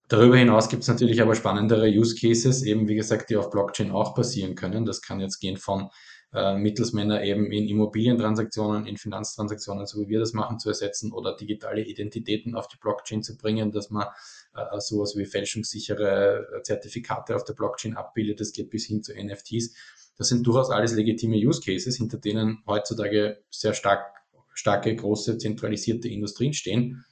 Darüber 0.08 0.38
hinaus 0.38 0.70
gibt 0.70 0.84
es 0.84 0.88
natürlich 0.88 1.22
aber 1.22 1.36
spannendere 1.36 1.88
Use 1.88 2.16
Cases, 2.16 2.64
eben 2.64 2.88
wie 2.88 2.96
gesagt, 2.96 3.30
die 3.30 3.36
auf 3.36 3.50
Blockchain 3.50 3.92
auch 3.92 4.16
passieren 4.16 4.56
können. 4.56 4.86
Das 4.86 5.02
kann 5.02 5.20
jetzt 5.20 5.40
gehen 5.40 5.58
von 5.58 5.90
äh, 6.34 6.56
Mittelsmänner 6.56 7.24
eben 7.24 7.52
in 7.52 7.68
Immobilientransaktionen, 7.68 8.88
in 8.88 8.98
Finanztransaktionen, 8.98 9.86
so 9.86 10.02
wie 10.02 10.10
wir 10.10 10.20
das 10.20 10.34
machen, 10.34 10.60
zu 10.60 10.70
ersetzen 10.70 11.12
oder 11.12 11.36
digitale 11.36 11.84
Identitäten 11.84 12.56
auf 12.56 12.68
die 12.68 12.78
Blockchain 12.78 13.22
zu 13.22 13.38
bringen, 13.38 13.72
dass 13.72 13.90
man 13.90 14.08
äh, 14.56 14.80
sowas 14.80 15.16
wie 15.16 15.26
fälschungssichere 15.26 16.48
äh, 16.58 16.64
Zertifikate 16.64 17.36
auf 17.36 17.44
der 17.44 17.54
Blockchain 17.54 17.96
abbildet. 17.96 18.40
Das 18.40 18.52
geht 18.52 18.72
bis 18.72 18.86
hin 18.86 19.04
zu 19.04 19.14
NFTs. 19.14 19.76
Das 20.18 20.28
sind 20.28 20.46
durchaus 20.46 20.70
alles 20.70 20.94
legitime 20.94 21.38
Use 21.38 21.62
Cases, 21.62 21.96
hinter 21.96 22.18
denen 22.18 22.64
heutzutage 22.68 23.44
sehr 23.50 23.74
stark, 23.74 24.16
starke, 24.54 24.96
große, 24.96 25.38
zentralisierte 25.38 26.08
Industrien 26.08 26.54
stehen, 26.54 27.06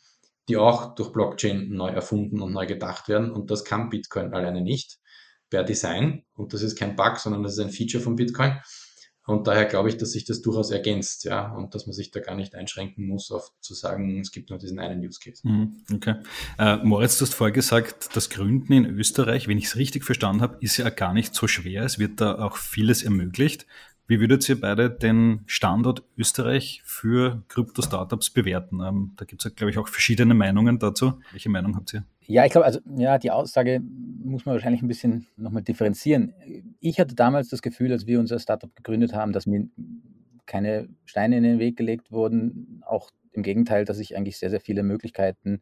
die 0.50 0.58
auch 0.58 0.96
durch 0.96 1.12
Blockchain 1.12 1.70
neu 1.70 1.90
erfunden 1.90 2.42
und 2.42 2.54
neu 2.54 2.66
gedacht 2.66 3.08
werden. 3.08 3.32
Und 3.32 3.52
das 3.52 3.66
kann 3.66 3.90
Bitcoin 3.90 4.34
alleine 4.34 4.62
nicht 4.62 5.00
per 5.50 5.64
Design. 5.64 6.24
Und 6.34 6.54
das 6.54 6.62
ist 6.64 6.78
kein 6.78 6.96
Bug, 6.96 7.18
sondern 7.18 7.44
das 7.44 7.54
ist 7.54 7.60
ein 7.60 7.70
Feature 7.70 8.04
von 8.04 8.16
Bitcoin. 8.16 8.60
Und 9.32 9.48
daher 9.48 9.66
glaube 9.66 9.90
ich, 9.90 9.98
dass 9.98 10.12
sich 10.12 10.26
das 10.26 10.42
durchaus 10.42 10.72
ergänzt, 10.72 11.24
ja, 11.24 11.52
und 11.54 11.74
dass 11.74 11.88
man 11.88 11.94
sich 11.94 12.12
da 12.12 12.20
gar 12.20 12.36
nicht 12.36 12.54
einschränken 12.54 13.08
muss, 13.08 13.32
auf 13.32 13.52
zu 13.62 13.74
sagen, 13.74 14.20
es 14.20 14.32
gibt 14.32 14.50
nur 14.50 14.60
diesen 14.60 14.80
einen 14.80 15.06
Use 15.06 15.20
Case. 15.24 15.48
Mhm, 15.48 15.78
okay. 15.94 16.16
Äh, 16.60 16.78
Moritz, 16.78 17.18
du 17.18 17.26
hast 17.26 17.34
vorher 17.34 17.54
gesagt, 17.54 18.16
das 18.16 18.30
Gründen 18.30 18.74
in 18.74 18.86
Österreich, 18.86 19.48
wenn 19.48 19.58
ich 19.58 19.66
es 19.66 19.76
richtig 19.78 20.04
verstanden 20.04 20.42
habe, 20.42 20.58
ist 20.60 20.78
ja 20.78 20.90
gar 20.90 21.14
nicht 21.14 21.34
so 21.34 21.48
schwer. 21.48 21.84
Es 21.84 21.98
wird 21.98 22.20
da 22.20 22.40
auch 22.40 22.58
vieles 22.58 23.04
ermöglicht. 23.04 23.66
Wie 24.12 24.20
würdet 24.20 24.50
ihr 24.50 24.60
beide 24.60 24.90
den 24.90 25.40
Standort 25.46 26.04
Österreich 26.18 26.82
für 26.84 27.44
Krypto-Startups 27.48 28.32
bewerten? 28.32 28.82
Ähm, 28.82 29.14
da 29.16 29.24
gibt 29.24 29.46
es, 29.46 29.56
glaube 29.56 29.72
ich, 29.72 29.78
auch 29.78 29.88
verschiedene 29.88 30.34
Meinungen 30.34 30.80
dazu. 30.80 31.14
Welche 31.32 31.48
Meinung 31.48 31.78
habt 31.78 31.94
ihr? 31.94 32.04
Ja, 32.20 32.44
ich 32.44 32.52
glaube, 32.52 32.66
also 32.66 32.82
ja, 32.98 33.18
die 33.18 33.32
Aussage 33.32 33.80
muss 33.80 34.46
man 34.46 34.56
wahrscheinlich 34.56 34.82
ein 34.82 34.90
bisschen 34.90 35.28
nochmal 35.38 35.64
differenzieren. 35.64 36.34
Ich 36.82 37.00
hatte 37.00 37.16
damals 37.16 37.48
das 37.48 37.62
Gefühl, 37.62 37.94
als 37.94 38.06
wir 38.06 38.20
unser 38.20 38.38
Startup 38.40 38.76
gegründet 38.76 39.14
haben, 39.14 39.32
dass 39.32 39.46
mir 39.46 39.70
keine 40.46 40.90
Steine 41.06 41.38
in 41.38 41.44
den 41.44 41.60
Weg 41.60 41.78
gelegt 41.78 42.12
wurden. 42.12 42.84
Auch 42.86 43.12
im 43.32 43.44
Gegenteil, 43.44 43.86
dass 43.86 43.98
ich 43.98 44.18
eigentlich 44.18 44.38
sehr, 44.38 44.50
sehr 44.50 44.60
viele 44.60 44.84
Möglichkeiten 44.84 45.62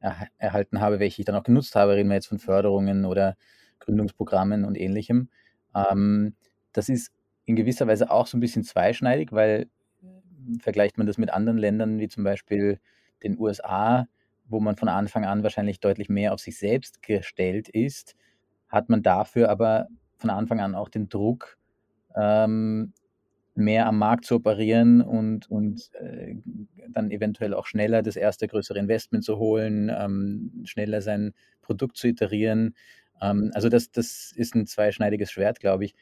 er 0.00 0.28
erhalten 0.38 0.80
habe, 0.80 1.00
welche 1.00 1.20
ich 1.20 1.26
dann 1.26 1.36
auch 1.36 1.44
genutzt 1.44 1.76
habe. 1.76 1.96
Reden 1.96 2.08
wir 2.08 2.14
jetzt 2.14 2.28
von 2.28 2.38
Förderungen 2.38 3.04
oder 3.04 3.36
Gründungsprogrammen 3.80 4.64
und 4.64 4.78
ähnlichem. 4.78 5.28
Ähm, 5.74 6.34
das 6.72 6.88
ist 6.88 7.12
in 7.46 7.56
gewisser 7.56 7.86
Weise 7.86 8.10
auch 8.10 8.26
so 8.26 8.36
ein 8.36 8.40
bisschen 8.40 8.64
zweischneidig, 8.64 9.32
weil 9.32 9.68
hm, 10.00 10.60
vergleicht 10.60 10.98
man 10.98 11.06
das 11.06 11.18
mit 11.18 11.30
anderen 11.30 11.58
Ländern 11.58 11.98
wie 11.98 12.08
zum 12.08 12.24
Beispiel 12.24 12.78
den 13.22 13.38
USA, 13.38 14.06
wo 14.46 14.60
man 14.60 14.76
von 14.76 14.88
Anfang 14.88 15.24
an 15.24 15.42
wahrscheinlich 15.42 15.80
deutlich 15.80 16.08
mehr 16.08 16.34
auf 16.34 16.40
sich 16.40 16.58
selbst 16.58 17.02
gestellt 17.02 17.68
ist, 17.68 18.14
hat 18.68 18.88
man 18.88 19.02
dafür 19.02 19.48
aber 19.50 19.88
von 20.16 20.30
Anfang 20.30 20.60
an 20.60 20.74
auch 20.74 20.88
den 20.88 21.08
Druck, 21.08 21.58
ähm, 22.16 22.92
mehr 23.54 23.86
am 23.86 23.98
Markt 23.98 24.24
zu 24.24 24.34
operieren 24.36 25.00
und, 25.00 25.48
und 25.50 25.90
äh, 25.94 26.34
dann 26.88 27.10
eventuell 27.10 27.54
auch 27.54 27.66
schneller 27.66 28.02
das 28.02 28.16
erste 28.16 28.48
größere 28.48 28.78
Investment 28.78 29.24
zu 29.24 29.38
holen, 29.38 29.92
ähm, 29.96 30.62
schneller 30.64 31.00
sein 31.02 31.32
Produkt 31.62 31.96
zu 31.96 32.08
iterieren. 32.08 32.74
Ähm, 33.20 33.52
also 33.54 33.68
das, 33.68 33.92
das 33.92 34.32
ist 34.34 34.54
ein 34.56 34.66
zweischneidiges 34.66 35.30
Schwert, 35.30 35.60
glaube 35.60 35.84
ich. 35.84 35.94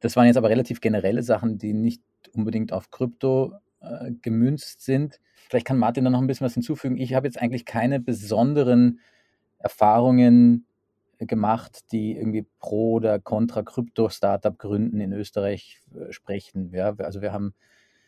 Das 0.00 0.16
waren 0.16 0.26
jetzt 0.26 0.36
aber 0.36 0.48
relativ 0.48 0.80
generelle 0.80 1.22
Sachen, 1.22 1.58
die 1.58 1.72
nicht 1.72 2.02
unbedingt 2.32 2.72
auf 2.72 2.90
Krypto 2.90 3.54
äh, 3.80 4.12
gemünzt 4.22 4.82
sind. 4.82 5.20
Vielleicht 5.48 5.66
kann 5.66 5.78
Martin 5.78 6.04
da 6.04 6.10
noch 6.10 6.20
ein 6.20 6.26
bisschen 6.26 6.44
was 6.44 6.54
hinzufügen. 6.54 6.96
Ich 6.96 7.14
habe 7.14 7.26
jetzt 7.26 7.40
eigentlich 7.40 7.64
keine 7.64 8.00
besonderen 8.00 9.00
Erfahrungen 9.58 10.66
gemacht, 11.18 11.90
die 11.90 12.16
irgendwie 12.16 12.46
pro 12.60 12.92
oder 12.94 13.18
contra 13.18 13.62
Krypto-Startup 13.62 14.56
gründen 14.56 15.00
in 15.00 15.12
Österreich 15.12 15.80
äh, 15.94 16.12
sprechen. 16.12 16.72
Ja, 16.72 16.94
also 16.98 17.20
wir 17.22 17.32
haben 17.32 17.54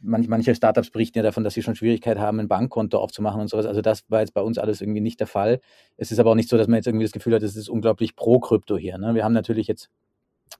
manch, 0.00 0.28
manche 0.28 0.54
Startups 0.54 0.90
berichten 0.90 1.18
ja 1.18 1.22
davon, 1.22 1.44
dass 1.44 1.54
sie 1.54 1.62
schon 1.62 1.74
Schwierigkeit 1.74 2.18
haben, 2.18 2.40
ein 2.40 2.48
Bankkonto 2.48 2.98
aufzumachen 2.98 3.40
und 3.40 3.48
sowas. 3.48 3.66
Also 3.66 3.80
das 3.80 4.04
war 4.08 4.20
jetzt 4.20 4.34
bei 4.34 4.42
uns 4.42 4.58
alles 4.58 4.80
irgendwie 4.80 5.00
nicht 5.00 5.20
der 5.20 5.26
Fall. 5.26 5.60
Es 5.96 6.12
ist 6.12 6.18
aber 6.18 6.30
auch 6.30 6.34
nicht 6.36 6.48
so, 6.48 6.56
dass 6.56 6.68
man 6.68 6.76
jetzt 6.76 6.86
irgendwie 6.86 7.04
das 7.04 7.12
Gefühl 7.12 7.34
hat, 7.34 7.42
es 7.42 7.56
ist 7.56 7.68
unglaublich 7.68 8.16
pro 8.16 8.38
Krypto 8.38 8.76
hier. 8.76 8.98
Ne? 8.98 9.14
Wir 9.14 9.24
haben 9.24 9.32
natürlich 9.32 9.66
jetzt 9.66 9.90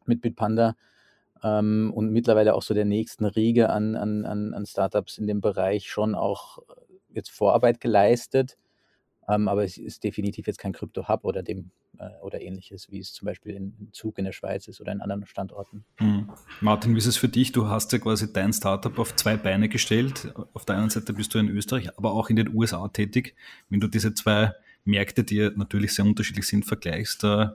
mit 0.07 0.21
Bitpanda 0.21 0.75
ähm, 1.43 1.93
und 1.95 2.11
mittlerweile 2.11 2.55
auch 2.55 2.63
so 2.63 2.75
der 2.75 2.85
nächsten 2.85 3.25
Riege 3.25 3.71
an, 3.71 3.97
an, 3.97 4.25
an 4.25 4.67
Startups 4.67 5.19
in 5.19 5.27
dem 5.27 5.41
Bereich 5.41 5.91
schon 5.91 6.15
auch 6.15 6.59
äh, 6.59 6.63
jetzt 7.09 7.31
Vorarbeit 7.31 7.81
geleistet. 7.81 8.57
Ähm, 9.29 9.49
aber 9.49 9.65
es 9.65 9.79
ist 9.79 10.03
definitiv 10.03 10.47
jetzt 10.47 10.59
kein 10.59 10.73
Krypto-Hub 10.73 11.25
oder 11.25 11.43
dem 11.43 11.71
äh, 11.99 12.09
oder 12.23 12.41
ähnliches, 12.41 12.91
wie 12.91 12.99
es 12.99 13.13
zum 13.13 13.27
Beispiel 13.27 13.55
in, 13.55 13.89
Zug 13.93 14.19
in 14.19 14.25
der 14.25 14.33
Schweiz 14.33 14.67
ist 14.67 14.81
oder 14.81 14.93
in 14.93 15.01
anderen 15.01 15.27
Standorten. 15.27 15.85
Mhm. 16.01 16.31
Martin, 16.61 16.95
wie 16.95 16.99
ist 16.99 17.07
es 17.07 17.17
für 17.17 17.29
dich? 17.29 17.53
Du 17.53 17.69
hast 17.69 17.93
ja 17.93 17.99
quasi 17.99 18.33
dein 18.33 18.53
Startup 18.53 18.99
auf 18.99 19.15
zwei 19.17 19.37
Beine 19.37 19.69
gestellt. 19.69 20.33
Auf 20.53 20.65
der 20.65 20.77
einen 20.77 20.91
Seite 20.91 21.13
bist 21.13 21.35
du 21.35 21.39
in 21.39 21.49
Österreich, 21.49 21.97
aber 21.97 22.13
auch 22.13 22.31
in 22.31 22.37
den 22.37 22.55
USA 22.55 22.89
tätig. 22.89 23.35
Wenn 23.69 23.81
du 23.81 23.87
diese 23.87 24.15
zwei 24.15 24.53
Märkte, 24.85 25.23
die 25.23 25.51
natürlich 25.55 25.95
sehr 25.95 26.05
unterschiedlich 26.05 26.47
sind, 26.47 26.65
vergleichst, 26.65 27.23
äh, 27.25 27.49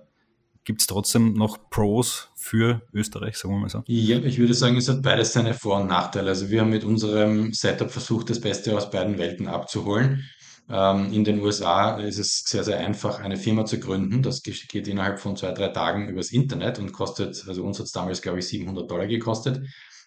Gibt 0.66 0.82
es 0.82 0.88
trotzdem 0.88 1.34
noch 1.34 1.70
Pros 1.70 2.30
für 2.36 2.82
Österreich, 2.92 3.38
sagen 3.38 3.54
wir 3.54 3.60
mal 3.60 3.70
so? 3.70 3.84
Ja, 3.86 4.18
ich 4.18 4.40
würde 4.40 4.56
sagen, 4.56 4.78
es 4.78 4.90
hat 4.90 5.04
beides 5.04 5.32
seine 5.32 5.54
Vor- 5.54 5.80
und 5.80 5.88
Nachteile. 5.88 6.30
Also 6.30 6.50
wir 6.50 6.62
haben 6.62 6.72
mit 6.72 6.84
unserem 6.84 7.54
Setup 7.54 7.92
versucht, 7.92 8.32
das 8.32 8.42
Beste 8.42 8.76
aus 8.76 8.90
beiden 8.90 9.20
Welten 9.20 9.48
abzuholen. 9.48 10.28
Ähm, 10.68 11.14
in 11.14 11.24
den 11.24 11.40
USA 11.40 12.00
ist 12.00 12.18
es 12.18 12.44
sehr, 12.48 12.64
sehr 12.64 12.80
einfach, 12.80 13.20
eine 13.20 13.38
Firma 13.38 13.66
zu 13.66 13.80
gründen. 13.80 14.24
Das 14.24 14.42
geht 14.42 14.88
innerhalb 14.88 15.20
von 15.20 15.38
zwei, 15.38 15.52
drei 15.52 15.68
Tagen 15.68 16.10
übers 16.10 16.32
Internet 16.32 16.80
und 16.80 16.92
kostet, 16.92 17.46
also 17.48 17.64
uns 17.64 17.78
hat 17.78 17.86
es 17.86 17.92
damals, 17.92 18.24
glaube 18.24 18.40
ich, 18.40 18.48
700 18.48 18.90
Dollar 18.90 19.06
gekostet, 19.06 19.62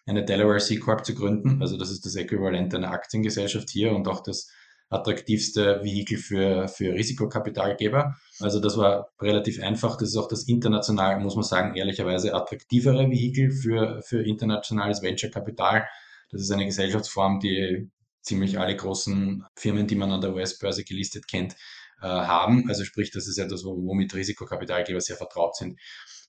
eine 0.07 0.25
Delaware 0.25 0.59
C 0.59 0.79
Corp 0.81 1.07
zu 1.07 1.15
gründen. 1.15 1.63
Also 1.63 1.77
das 1.77 1.93
ist 1.93 2.05
das 2.05 2.17
Äquivalent 2.17 2.75
einer 2.75 2.91
Aktiengesellschaft 2.91 3.71
hier 3.71 3.93
und 3.93 4.09
auch 4.09 4.25
das 4.25 4.51
attraktivste 4.91 5.83
Vehikel 5.83 6.19
für, 6.19 6.69
für 6.69 6.95
Risikokapitalgeber. 6.95 8.17
Also 8.41 8.61
das 8.61 8.77
war 8.77 9.11
relativ 9.21 9.61
einfach. 9.61 9.97
Das 9.97 10.11
ist 10.11 10.17
auch 10.17 10.29
das 10.29 10.49
international, 10.49 11.21
muss 11.21 11.35
man 11.35 11.45
sagen, 11.45 11.77
ehrlicherweise 11.77 12.35
attraktivere 12.35 13.11
Vehikel 13.11 13.51
für, 13.51 14.01
für 14.03 14.23
internationales 14.23 15.03
Venture-Kapital. 15.03 15.87
Das 16.31 16.41
ist 16.41 16.51
eine 16.51 16.65
Gesellschaftsform, 16.65 17.41
die 17.41 17.91
ziemlich 18.23 18.59
alle 18.59 18.77
großen 18.77 19.45
Firmen, 19.57 19.87
die 19.87 19.97
man 19.97 20.11
an 20.11 20.21
der 20.21 20.35
US-Börse 20.35 20.85
gelistet 20.85 21.29
kennt, 21.29 21.55
äh, 22.01 22.07
haben. 22.07 22.69
Also 22.69 22.85
sprich, 22.85 23.11
das 23.11 23.29
ist 23.29 23.39
etwas, 23.39 23.65
womit 23.65 24.15
Risikokapitalgeber 24.15 25.01
sehr 25.01 25.17
vertraut 25.17 25.57
sind. 25.57 25.79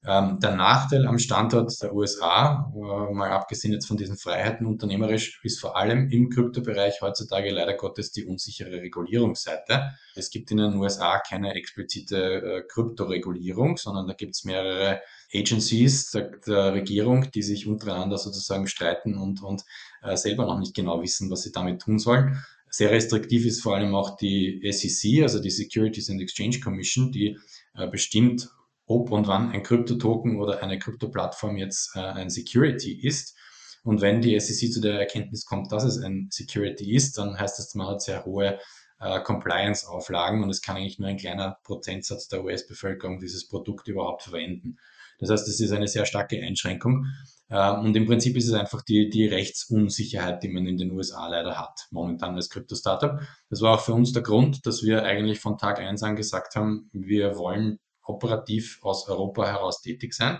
Ähm, 0.05 0.39
der 0.39 0.55
Nachteil 0.55 1.05
am 1.07 1.19
Standort 1.19 1.73
der 1.81 1.93
USA, 1.93 2.71
äh, 2.73 3.13
mal 3.13 3.31
abgesehen 3.31 3.73
jetzt 3.73 3.85
von 3.85 3.97
diesen 3.97 4.15
Freiheiten 4.15 4.65
unternehmerisch, 4.65 5.41
ist 5.43 5.59
vor 5.59 5.75
allem 5.75 6.09
im 6.09 6.29
Kryptobereich 6.29 7.01
heutzutage 7.01 7.49
leider 7.49 7.73
Gottes 7.73 8.13
die 8.13 8.23
unsichere 8.23 8.81
Regulierungsseite. 8.81 9.91
Es 10.15 10.29
gibt 10.29 10.51
in 10.51 10.57
den 10.57 10.75
USA 10.75 11.19
keine 11.19 11.53
explizite 11.53 12.17
äh, 12.17 12.63
Kryptoregulierung, 12.65 13.75
sondern 13.75 14.07
da 14.07 14.13
gibt 14.13 14.35
es 14.35 14.45
mehrere 14.45 15.01
Agencies 15.33 16.11
der, 16.11 16.31
der, 16.47 16.73
Regierung, 16.73 17.29
die 17.31 17.41
sich 17.41 17.67
untereinander 17.67 18.17
sozusagen 18.17 18.67
streiten 18.67 19.17
und, 19.17 19.43
und 19.43 19.65
äh, 20.01 20.15
selber 20.15 20.45
noch 20.45 20.59
nicht 20.59 20.75
genau 20.75 21.01
wissen, 21.01 21.29
was 21.29 21.41
sie 21.41 21.51
damit 21.51 21.81
tun 21.81 21.99
sollen. 21.99 22.41
Sehr 22.69 22.91
restriktiv 22.91 23.45
ist 23.45 23.61
vor 23.61 23.75
allem 23.75 23.93
auch 23.95 24.15
die 24.15 24.61
SEC, 24.71 25.23
also 25.23 25.41
die 25.41 25.49
Securities 25.49 26.09
and 26.09 26.21
Exchange 26.21 26.61
Commission, 26.61 27.11
die 27.11 27.37
äh, 27.75 27.87
bestimmt, 27.87 28.49
ob 28.89 29.11
und 29.11 29.27
wann 29.27 29.51
ein 29.51 29.63
Kryptotoken 29.63 30.39
oder 30.39 30.63
eine 30.63 30.79
Kryptoplattform 30.79 31.57
jetzt 31.57 31.95
äh, 31.95 31.99
ein 31.99 32.29
Security 32.29 32.91
ist. 32.91 33.37
Und 33.83 34.01
wenn 34.01 34.19
die 34.19 34.37
SEC 34.39 34.71
zu 34.71 34.81
der 34.81 34.99
Erkenntnis 34.99 35.45
kommt, 35.45 35.71
dass 35.71 35.83
es 35.83 35.99
ein 35.99 36.27
Security 36.31 36.93
ist, 36.95 37.17
dann 37.17 37.39
heißt 37.39 37.59
das, 37.59 37.75
man 37.75 37.87
hat 37.87 38.01
sehr 38.01 38.25
hohe 38.25 38.59
äh, 38.99 39.21
Compliance-Auflagen 39.21 40.43
und 40.43 40.49
es 40.49 40.61
kann 40.61 40.75
eigentlich 40.75 40.99
nur 40.99 41.07
ein 41.07 41.17
kleiner 41.17 41.59
Prozentsatz 41.63 42.27
der 42.27 42.43
US-Bevölkerung 42.43 43.19
dieses 43.19 43.47
Produkt 43.47 43.87
überhaupt 43.87 44.23
verwenden. 44.23 44.77
Das 45.19 45.29
heißt, 45.29 45.47
das 45.47 45.59
ist 45.59 45.71
eine 45.71 45.87
sehr 45.87 46.05
starke 46.05 46.41
Einschränkung. 46.41 47.05
Äh, 47.49 47.71
und 47.71 47.95
im 47.95 48.07
Prinzip 48.07 48.35
ist 48.37 48.47
es 48.47 48.53
einfach 48.53 48.81
die, 48.81 49.09
die 49.09 49.27
Rechtsunsicherheit, 49.27 50.41
die 50.41 50.49
man 50.49 50.65
in 50.65 50.77
den 50.77 50.91
USA 50.91 51.27
leider 51.27 51.59
hat, 51.59 51.87
momentan 51.91 52.35
als 52.35 52.49
Krypto-Startup. 52.49 53.21
Das 53.51 53.61
war 53.61 53.75
auch 53.75 53.81
für 53.81 53.93
uns 53.93 54.13
der 54.13 54.23
Grund, 54.23 54.65
dass 54.65 54.81
wir 54.81 55.03
eigentlich 55.03 55.39
von 55.39 55.59
Tag 55.59 55.79
eins 55.79 56.01
an 56.01 56.15
gesagt 56.15 56.55
haben, 56.55 56.89
wir 56.91 57.37
wollen 57.37 57.79
operativ 58.09 58.79
aus 58.81 59.07
Europa 59.07 59.47
heraus 59.47 59.81
tätig 59.81 60.13
sein. 60.13 60.39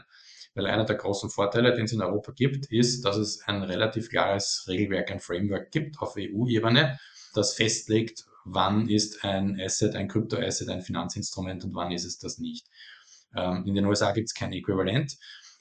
Weil 0.56 0.66
einer 0.66 0.86
der 0.86 0.96
großen 0.96 1.30
Vorteile, 1.30 1.74
den 1.76 1.86
es 1.86 1.94
in 1.94 2.02
Europa 2.02 2.32
gibt, 2.32 2.72
ist, 2.72 3.06
dass 3.06 3.18
es 3.18 3.42
ein 3.46 3.62
relativ 3.64 4.10
klares 4.10 4.66
Regelwerk, 4.68 5.12
ein 5.12 5.20
Framework 5.20 5.72
gibt 5.72 6.00
auf 6.00 6.16
EU-Ebene, 6.18 7.00
das 7.34 7.54
festlegt, 7.54 8.26
wann 8.46 8.90
ist 8.90 9.24
ein 9.24 9.60
Asset, 9.60 9.96
ein 9.96 10.08
Krypto-Asset, 10.08 10.70
ein 10.70 10.82
Finanzinstrument 10.82 11.64
und 11.64 11.76
wann 11.76 11.92
ist 11.92 12.06
es 12.06 12.18
das 12.18 12.40
nicht. 12.40 12.68
Ähm, 13.36 13.64
in 13.68 13.76
den 13.76 13.86
USA 13.86 14.12
gibt 14.12 14.28
es 14.30 14.34
kein 14.34 14.52
Äquivalent. 14.52 15.14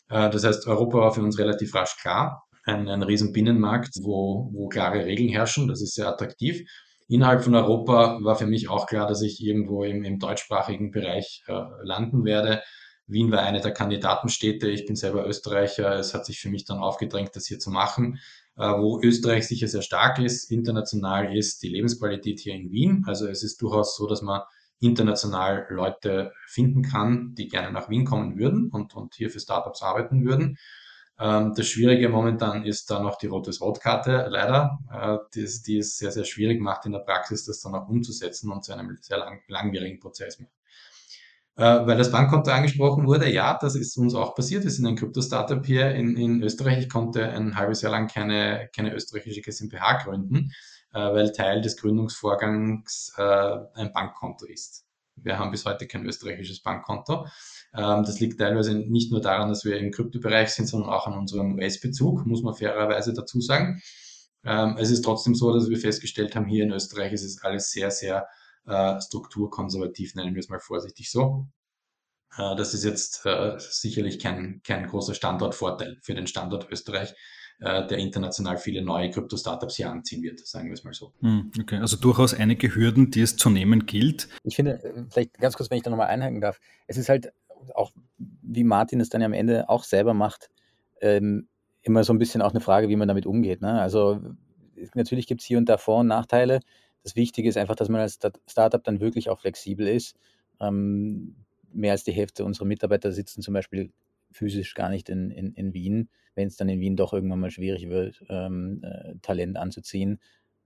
Äh, 0.09 0.31
das 0.31 0.45
heißt, 0.45 0.67
Europa 0.67 0.99
war 0.99 1.13
für 1.13 1.23
uns 1.23 1.39
relativ 1.39 1.75
rasch 1.75 1.97
klar. 2.01 2.45
Ein, 2.65 2.89
ein 2.89 3.03
riesen 3.03 3.33
Binnenmarkt, 3.33 3.95
wo, 4.01 4.51
wo 4.53 4.69
klare 4.69 5.05
Regeln 5.05 5.29
herrschen. 5.29 5.69
Das 5.69 5.83
ist 5.83 5.95
sehr 5.95 6.09
attraktiv. 6.09 6.67
Innerhalb 7.09 7.43
von 7.43 7.55
Europa 7.55 8.19
war 8.23 8.37
für 8.37 8.47
mich 8.47 8.69
auch 8.69 8.87
klar, 8.87 9.07
dass 9.07 9.23
ich 9.23 9.43
irgendwo 9.43 9.83
im, 9.83 10.05
im 10.05 10.19
deutschsprachigen 10.19 10.91
Bereich 10.91 11.43
äh, 11.49 11.63
landen 11.83 12.25
werde, 12.25 12.63
Wien 13.09 13.33
war 13.33 13.43
eine 13.43 13.61
der 13.61 13.73
Kandidatenstädte. 13.73 14.69
Ich 14.69 14.85
bin 14.85 14.95
selber 14.95 15.27
Österreicher. 15.27 15.99
Es 15.99 16.13
hat 16.13 16.27
sich 16.27 16.39
für 16.41 16.51
mich 16.51 16.67
dann 16.67 16.79
aufgedrängt, 16.79 17.35
das 17.35 17.47
hier 17.47 17.59
zu 17.59 17.71
machen. 17.71 18.21
Äh, 18.57 18.69
wo 18.69 19.01
Österreich 19.03 19.49
sicher 19.49 19.67
sehr 19.67 19.83
stark 19.83 20.19
ist, 20.19 20.51
international 20.51 21.35
ist 21.35 21.63
die 21.63 21.71
Lebensqualität 21.71 22.39
hier 22.39 22.55
in 22.55 22.71
Wien. 22.71 23.05
Also 23.07 23.27
es 23.27 23.43
ist 23.43 23.61
durchaus 23.63 23.97
so, 23.97 24.07
dass 24.07 24.21
man 24.21 24.43
international 24.81 25.67
Leute 25.71 26.33
finden 26.47 26.83
kann, 26.83 27.35
die 27.35 27.49
gerne 27.49 27.73
nach 27.73 27.89
Wien 27.89 28.05
kommen 28.05 28.39
würden 28.39 28.69
und, 28.71 28.95
und 28.95 29.15
hier 29.15 29.31
für 29.31 29.41
Startups 29.41 29.83
arbeiten 29.83 30.25
würden. 30.25 30.59
Ähm, 31.21 31.55
das 31.57 31.67
Schwierige 31.67 32.09
momentan 32.09 32.65
ist 32.65 32.91
da 32.91 33.01
noch 33.01 33.19
die 33.19 33.27
Rotes-Rot-Karte, 33.27 34.29
leider, 34.31 34.79
äh, 34.93 35.19
die, 35.35 35.49
die, 35.67 35.79
es 35.79 35.99
sehr, 35.99 36.13
sehr 36.13 36.25
schwierig 36.25 36.61
macht 36.61 36.87
in 36.87 36.93
der 36.93 37.01
Praxis, 37.01 37.45
das 37.45 37.61
dann 37.61 37.75
auch 37.75 37.89
umzusetzen 37.89 38.53
und 38.53 38.65
zu 38.65 38.73
einem 38.73 38.97
sehr 39.01 39.19
lang, 39.19 39.41
langwierigen 39.49 39.99
Prozess 39.99 40.39
macht. 40.39 40.53
Äh, 41.57 41.87
weil 41.87 41.99
das 41.99 42.13
Bankkonto 42.13 42.53
angesprochen 42.53 43.07
wurde, 43.07 43.29
ja, 43.29 43.59
das 43.61 43.75
ist 43.75 43.97
uns 43.97 44.15
auch 44.15 44.37
passiert. 44.37 44.63
Wir 44.63 44.71
sind 44.71 44.87
ein 44.87 44.95
Krypto-Startup 44.95 45.65
hier 45.67 45.91
in, 45.91 46.17
in 46.17 46.41
Österreich. 46.41 46.79
Ich 46.79 46.89
konnte 46.89 47.29
ein 47.29 47.57
halbes 47.57 47.83
Jahr 47.83 47.91
lang 47.91 48.07
keine, 48.07 48.71
keine 48.75 48.95
österreichische 48.95 49.41
GmbH 49.41 50.05
gründen, 50.05 50.53
äh, 50.95 51.01
weil 51.01 51.33
Teil 51.33 51.61
des 51.61 51.77
Gründungsvorgangs 51.77 53.13
äh, 53.17 53.57
ein 53.75 53.93
Bankkonto 53.93 54.47
ist. 54.47 54.88
Wir 55.23 55.39
haben 55.39 55.51
bis 55.51 55.65
heute 55.65 55.87
kein 55.87 56.07
österreichisches 56.07 56.63
Bankkonto. 56.63 57.27
Ähm, 57.75 58.03
das 58.05 58.21
liegt 58.21 58.39
teilweise 58.39 58.75
nicht 58.75 59.11
nur 59.11 59.21
daran, 59.21 59.49
dass 59.49 59.65
wir 59.65 59.79
im 59.79 59.91
Kryptobereich 59.91 60.51
sind, 60.51 60.67
sondern 60.67 60.91
auch 60.91 61.07
an 61.07 61.19
unserem 61.19 61.55
US-Bezug, 61.55 62.27
muss 62.27 62.43
man 62.43 62.55
fairerweise 62.55 63.13
dazu 63.13 63.41
sagen. 63.41 63.81
Ähm, 64.45 64.77
es 64.79 64.91
ist 64.91 65.03
trotzdem 65.03 65.35
so, 65.35 65.53
dass 65.53 65.69
wir 65.69 65.79
festgestellt 65.79 66.37
haben, 66.37 66.47
hier 66.47 66.65
in 66.65 66.73
Österreich 66.73 67.13
ist 67.13 67.25
es 67.25 67.43
alles 67.43 67.71
sehr, 67.71 67.91
sehr 67.91 68.27
äh, 68.67 69.01
strukturkonservativ, 69.01 70.15
nennen 70.15 70.35
wir 70.35 70.41
es 70.41 70.49
mal 70.49 70.61
vorsichtig 70.61 71.11
so. 71.11 71.49
Äh, 72.37 72.57
das 72.57 72.75
ist 72.75 72.85
jetzt 72.85 73.25
äh, 73.27 73.57
sicherlich 73.59 74.19
kein, 74.19 74.61
kein 74.65 74.87
großer 74.87 75.15
Standortvorteil 75.15 75.99
für 76.03 76.15
den 76.15 76.27
Standort 76.27 76.71
Österreich, 76.71 77.15
äh, 77.61 77.87
der 77.87 77.99
international 77.99 78.57
viele 78.57 78.83
neue 78.83 79.11
Krypto-Startups 79.11 79.77
hier 79.77 79.91
anziehen 79.91 80.23
wird, 80.23 80.47
sagen 80.47 80.67
wir 80.67 80.75
es 80.75 80.85
mal 80.85 80.93
so. 80.93 81.13
Hm, 81.21 81.51
okay, 81.61 81.79
also 81.79 81.97
durchaus 81.97 82.33
einige 82.33 82.75
Hürden, 82.75 83.11
die 83.11 83.21
es 83.21 83.37
zu 83.37 83.51
nehmen 83.51 83.87
gilt. 83.87 84.29
Ich 84.45 84.57
finde, 84.57 84.83
äh, 84.85 85.05
vielleicht 85.11 85.35
ganz 85.35 85.57
kurz, 85.57 85.71
wenn 85.71 85.79
ich 85.79 85.83
da 85.83 85.91
nochmal 85.91 86.07
einhaken 86.07 86.41
darf, 86.41 86.61
es 86.87 86.97
ist 86.97 87.09
halt 87.09 87.33
auch, 87.75 87.93
wie 88.17 88.65
Martin 88.65 89.01
es 89.01 89.09
dann 89.09 89.21
ja 89.21 89.27
am 89.27 89.33
Ende 89.33 89.69
auch 89.69 89.85
selber 89.85 90.15
macht, 90.15 90.51
ähm, 91.01 91.49
immer 91.83 92.05
so 92.05 92.13
ein 92.13 92.19
bisschen 92.19 92.43
auch 92.43 92.53
eine 92.53 92.61
Frage, 92.61 92.89
wie 92.89 92.97
man 92.97 93.09
damit 93.09 93.27
umgeht. 93.27 93.61
Ne? 93.61 93.81
Also 93.81 94.21
natürlich 94.95 95.27
gibt 95.27 95.41
es 95.41 95.47
hier 95.47 95.59
und 95.59 95.69
da 95.69 95.79
Vor- 95.79 96.01
und 96.01 96.07
Nachteile. 96.07 96.61
Das 97.03 97.17
Wichtige 97.17 97.49
ist 97.49 97.57
einfach, 97.57 97.77
dass 97.77 97.89
man 97.89 98.01
als 98.01 98.19
Startup 98.47 98.83
dann 98.83 99.01
wirklich 99.01 99.31
auch 99.31 99.41
flexibel 99.41 99.89
ist. 99.89 100.17
Ähm, 100.61 101.35
mehr 101.73 101.93
als 101.93 102.05
die 102.05 102.13
Hälfte 102.13 102.45
unserer 102.45 102.67
Mitarbeiter 102.67 103.13
sitzen 103.13 103.43
zum 103.43 103.55
Beispiel 103.55 103.91
physisch 104.31 104.75
gar 104.75 104.89
nicht 104.89 105.09
in, 105.09 105.31
in, 105.31 105.53
in 105.55 105.75
Wien, 105.75 106.09
wenn 106.35 106.49
es 106.49 106.57
dann 106.57 106.69
in 106.69 106.81
Wien 106.81 106.97
doch 106.97 107.13
irgendwann 107.13 107.41
mal 107.41 107.51
schwierig 107.51 107.89
wird, 107.89 108.25
ähm, 108.29 108.83
äh, 108.83 109.15
Talent 109.23 109.57
anzuziehen 109.57 110.21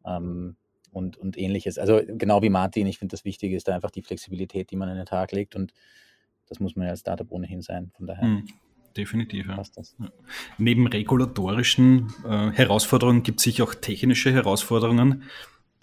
ähm, 0.04 0.56
und, 0.90 1.16
und 1.16 1.38
ähnliches. 1.38 1.78
Also 1.78 2.00
genau 2.06 2.42
wie 2.42 2.50
Martin, 2.50 2.86
ich 2.86 2.98
finde 2.98 3.12
das 3.12 3.24
Wichtige 3.24 3.56
ist 3.56 3.68
da 3.68 3.74
einfach 3.74 3.90
die 3.90 4.02
Flexibilität, 4.02 4.70
die 4.70 4.76
man 4.76 4.88
an 4.88 4.96
den 4.96 5.06
Tag 5.06 5.32
legt 5.32 5.54
und 5.56 5.72
das 6.46 6.60
muss 6.60 6.76
man 6.76 6.84
ja 6.86 6.90
als 6.90 7.00
Startup 7.00 7.30
ohnehin 7.30 7.62
sein. 7.62 7.90
Von 7.96 8.06
daher. 8.06 8.24
Mhm. 8.24 8.48
Definitiv, 8.94 9.46
ja. 9.46 9.56
ja. 9.56 10.12
Neben 10.58 10.86
regulatorischen 10.86 12.12
äh, 12.28 12.50
Herausforderungen 12.50 13.22
gibt 13.22 13.40
es 13.40 13.44
sicher 13.44 13.64
auch 13.64 13.74
technische 13.74 14.30
Herausforderungen 14.30 15.22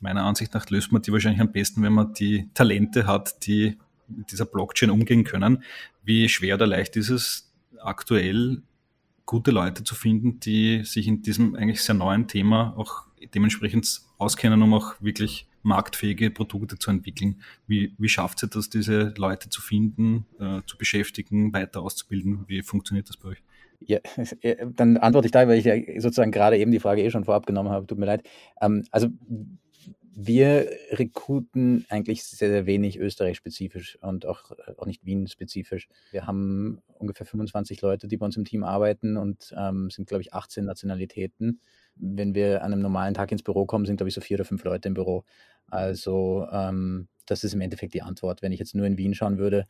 meiner 0.02 0.24
Ansicht 0.24 0.54
nach 0.54 0.70
löst 0.70 0.92
man 0.92 1.02
die 1.02 1.12
wahrscheinlich 1.12 1.42
am 1.42 1.52
besten, 1.52 1.82
wenn 1.84 1.94
man 1.94 2.14
die 2.14 2.50
Talente 2.54 3.08
hat, 3.08 3.46
die 3.46 3.78
mit 4.08 4.32
dieser 4.32 4.46
Blockchain 4.46 4.90
umgehen 4.90 5.24
können. 5.24 5.64
Wie 6.04 6.30
schwer 6.30 6.56
oder 6.56 6.68
leicht 6.68 6.96
ist 6.96 7.10
es 7.10 7.49
aktuell, 7.82 8.62
gute 9.26 9.52
Leute 9.52 9.84
zu 9.84 9.96
finden, 9.96 10.40
die 10.40 10.84
sich 10.86 11.08
in 11.08 11.22
diesem 11.22 11.56
eigentlich 11.56 11.84
sehr 11.84 11.96
neuen 11.96 12.28
Thema 12.28 12.74
auch 12.78 13.04
dementsprechend 13.34 14.02
auskennen, 14.18 14.62
um 14.62 14.74
auch 14.74 14.96
wirklich 15.02 15.48
marktfähige 15.62 16.32
Produkte 16.32 16.78
zu 16.78 16.90
entwickeln. 16.90 17.42
Wie, 17.68 17.94
wie 17.98 18.10
schafft 18.10 18.44
ihr 18.44 18.48
das, 18.50 18.70
diese 18.70 19.14
Leute 19.18 19.50
zu 19.50 19.62
finden, 19.62 20.26
äh, 20.40 20.62
zu 20.66 20.78
beschäftigen, 20.78 21.54
weiter 21.54 21.82
auszubilden? 21.82 22.46
Wie 22.48 22.64
funktioniert 22.64 23.10
das 23.10 23.18
bei 23.18 23.30
euch? 23.30 23.44
Ja, 23.82 24.00
dann 24.76 24.98
antworte 24.98 25.28
ich 25.28 25.32
da, 25.32 25.48
weil 25.48 25.60
ich 25.60 25.66
ja 25.66 25.76
sozusagen 26.02 26.32
gerade 26.32 26.58
eben 26.58 26.72
die 26.72 26.80
Frage 26.80 27.04
eh 27.04 27.12
schon 27.12 27.26
vorab 27.26 27.46
genommen 27.46 27.70
habe. 27.70 27.88
Tut 27.88 27.98
mir 27.98 28.06
leid. 28.06 28.28
Ähm, 28.62 28.84
also 28.92 29.10
wir 30.22 30.70
rekruten 30.92 31.86
eigentlich 31.88 32.26
sehr, 32.26 32.50
sehr 32.50 32.66
wenig 32.66 33.00
Österreich-spezifisch 33.00 33.98
und 34.02 34.26
auch, 34.26 34.52
äh, 34.52 34.74
auch 34.78 34.86
nicht 34.86 35.06
Wien-spezifisch. 35.06 35.88
Wir 36.12 36.28
haben 36.28 36.82
ungefähr 36.98 37.26
25 37.26 37.82
Leute, 37.82 38.10
die 38.10 38.18
bei 38.18 38.26
uns 38.26 38.36
im 38.36 38.44
Team 38.44 38.66
arbeiten 38.66 39.16
und 39.16 39.54
ähm, 39.58 39.90
sind, 39.90 40.10
glaube 40.10 40.22
ich, 40.22 40.34
18 40.34 40.66
Nationalitäten. 40.66 41.62
Wenn 41.96 42.36
wir 42.36 42.64
an 42.64 42.74
einem 42.74 42.82
normalen 42.82 43.14
Tag 43.14 43.32
ins 43.32 43.44
Büro 43.44 43.66
kommen, 43.66 43.86
sind, 43.86 43.96
glaube 43.96 44.10
ich, 44.10 44.16
so 44.16 44.20
vier 44.20 44.36
oder 44.36 44.46
fünf 44.46 44.62
Leute 44.66 44.90
im 44.90 44.94
Büro. 44.94 45.24
Also 45.68 46.48
ähm, 46.52 47.08
das 47.26 47.46
ist 47.46 47.54
im 47.54 47.62
Endeffekt 47.62 47.94
die 47.94 48.02
Antwort. 48.02 48.42
Wenn 48.42 48.52
ich 48.52 48.60
jetzt 48.60 48.76
nur 48.76 48.86
in 48.86 48.98
Wien 48.98 49.14
schauen 49.14 49.38
würde, 49.38 49.68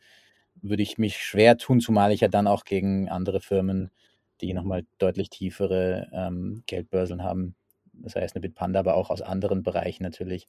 würde 0.62 0.82
ich 0.82 0.98
mich 0.98 1.18
schwer 1.18 1.58
tun, 1.58 1.80
zumal 1.80 2.10
ich 2.10 2.22
ja 2.22 2.28
dann 2.28 2.48
auch 2.48 2.64
gegen 2.64 3.08
andere 3.08 3.40
Firmen, 3.40 3.92
die 4.40 4.52
nochmal 4.52 4.84
deutlich 4.98 5.30
tiefere 5.30 6.08
ähm, 6.12 6.64
Geldbörseln 6.66 7.22
haben, 7.22 7.54
das 8.02 8.16
heißt 8.16 8.34
eine 8.34 8.40
Bitpanda, 8.40 8.80
aber 8.80 8.94
auch 8.94 9.10
aus 9.10 9.22
anderen 9.22 9.62
Bereichen 9.62 10.02
natürlich 10.02 10.48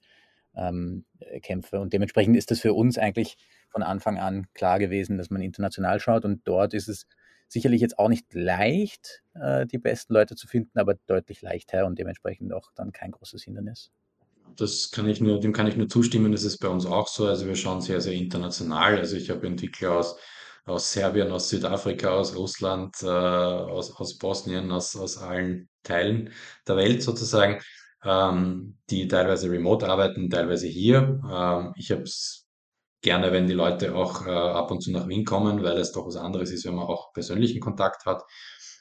ähm, 0.55 1.05
äh, 1.19 1.39
Kämpfe. 1.39 1.79
Und 1.79 1.93
dementsprechend 1.93 2.35
ist 2.35 2.51
das 2.51 2.59
für 2.59 2.73
uns 2.73 2.97
eigentlich 2.97 3.37
von 3.69 3.83
Anfang 3.83 4.17
an 4.17 4.47
klar 4.53 4.79
gewesen, 4.79 5.17
dass 5.17 5.29
man 5.29 5.41
international 5.41 5.99
schaut. 5.99 6.25
Und 6.25 6.41
dort 6.45 6.73
ist 6.73 6.89
es 6.89 7.07
sicherlich 7.47 7.81
jetzt 7.81 7.99
auch 7.99 8.09
nicht 8.09 8.33
leicht, 8.33 9.23
äh, 9.33 9.65
die 9.65 9.77
besten 9.77 10.13
Leute 10.13 10.35
zu 10.35 10.47
finden, 10.47 10.79
aber 10.79 10.95
deutlich 11.07 11.41
leichter 11.41 11.85
und 11.85 11.99
dementsprechend 11.99 12.53
auch 12.53 12.71
dann 12.75 12.91
kein 12.91 13.11
großes 13.11 13.43
Hindernis. 13.43 13.91
Das 14.57 14.91
kann 14.91 15.07
ich 15.07 15.21
nur, 15.21 15.39
dem 15.39 15.53
kann 15.53 15.67
ich 15.67 15.77
nur 15.77 15.87
zustimmen. 15.87 16.31
Das 16.31 16.43
ist 16.43 16.57
bei 16.57 16.67
uns 16.67 16.85
auch 16.85 17.07
so. 17.07 17.27
Also 17.27 17.47
wir 17.47 17.55
schauen 17.55 17.81
sehr, 17.81 18.01
sehr 18.01 18.13
international. 18.13 18.97
Also 18.97 19.15
ich 19.15 19.29
habe 19.29 19.47
Entwickler 19.47 19.97
aus 19.97 20.17
aus 20.65 20.93
Serbien, 20.93 21.31
aus 21.31 21.49
Südafrika, 21.49 22.09
aus 22.11 22.35
Russland, 22.35 22.95
äh, 23.01 23.07
aus, 23.07 23.95
aus 23.95 24.17
Bosnien, 24.17 24.71
aus, 24.71 24.95
aus 24.95 25.17
allen 25.17 25.69
Teilen 25.83 26.31
der 26.67 26.77
Welt 26.77 27.03
sozusagen, 27.03 27.61
ähm, 28.03 28.77
die 28.89 29.07
teilweise 29.07 29.49
remote 29.49 29.87
arbeiten, 29.87 30.29
teilweise 30.29 30.67
hier. 30.67 31.21
Ähm, 31.29 31.73
ich 31.75 31.91
habe 31.91 32.03
es 32.03 32.47
gerne, 33.01 33.31
wenn 33.31 33.47
die 33.47 33.53
Leute 33.53 33.95
auch 33.95 34.25
äh, 34.25 34.29
ab 34.29 34.71
und 34.71 34.81
zu 34.81 34.91
nach 34.91 35.07
Wien 35.07 35.25
kommen, 35.25 35.63
weil 35.63 35.77
es 35.77 35.91
doch 35.91 36.05
was 36.05 36.15
anderes 36.15 36.51
ist, 36.51 36.65
wenn 36.65 36.75
man 36.75 36.85
auch 36.85 37.13
persönlichen 37.13 37.59
Kontakt 37.59 38.05
hat. 38.05 38.23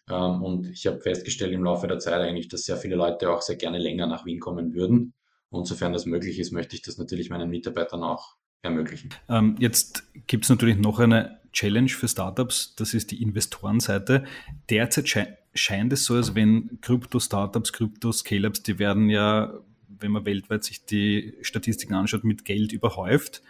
Ähm, 0.09 0.43
und 0.43 0.69
ich 0.69 0.87
habe 0.87 1.01
festgestellt 1.01 1.53
im 1.53 1.65
Laufe 1.65 1.89
der 1.89 1.99
Zeit 1.99 2.21
eigentlich, 2.21 2.49
dass 2.49 2.63
sehr 2.63 2.77
viele 2.77 2.97
Leute 2.97 3.31
auch 3.31 3.43
sehr 3.43 3.57
gerne 3.57 3.79
länger 3.79 4.07
nach 4.07 4.27
Wien 4.27 4.41
kommen 4.41 4.75
würden. 4.75 5.15
Und 5.49 5.67
sofern 5.67 5.93
das 5.93 6.07
möglich 6.07 6.39
ist, 6.39 6.53
möchte 6.53 6.77
ich 6.77 6.83
das 6.83 6.99
natürlich 6.99 7.31
meinen 7.31 7.51
Mitarbeitern 7.51 8.05
auch 8.05 8.37
ermöglichen. 8.63 9.11
Ähm, 9.29 9.57
jetzt 9.59 10.05
gibt 10.27 10.45
es 10.45 10.51
natürlich 10.51 10.77
noch 10.77 10.99
eine 10.99 11.41
Challenge 11.53 11.89
für 11.89 12.07
Startups, 12.07 12.75
das 12.77 12.95
ist 12.95 13.11
die 13.11 13.23
Investorenseite. 13.23 14.25
Derzeit 14.69 15.09
sche 15.09 15.39
scheint 15.55 15.93
es 15.93 16.05
so, 16.05 16.15
als 16.15 16.35
wenn 16.35 16.79
Krypto-Startups, 16.81 17.73
Krypto-Scale-Ups, 17.73 18.63
die 18.63 18.79
werden 18.79 19.11
ja, 19.11 19.53
wenn 19.89 20.13
man 20.13 20.25
weltweit 20.25 20.65
sich 20.65 20.85
die 20.85 21.35
Statistiken 21.43 21.95
anschaut, 21.95 22.25
mit 22.25 22.45
Geld 22.45 22.73
überhäuft. 22.73 23.43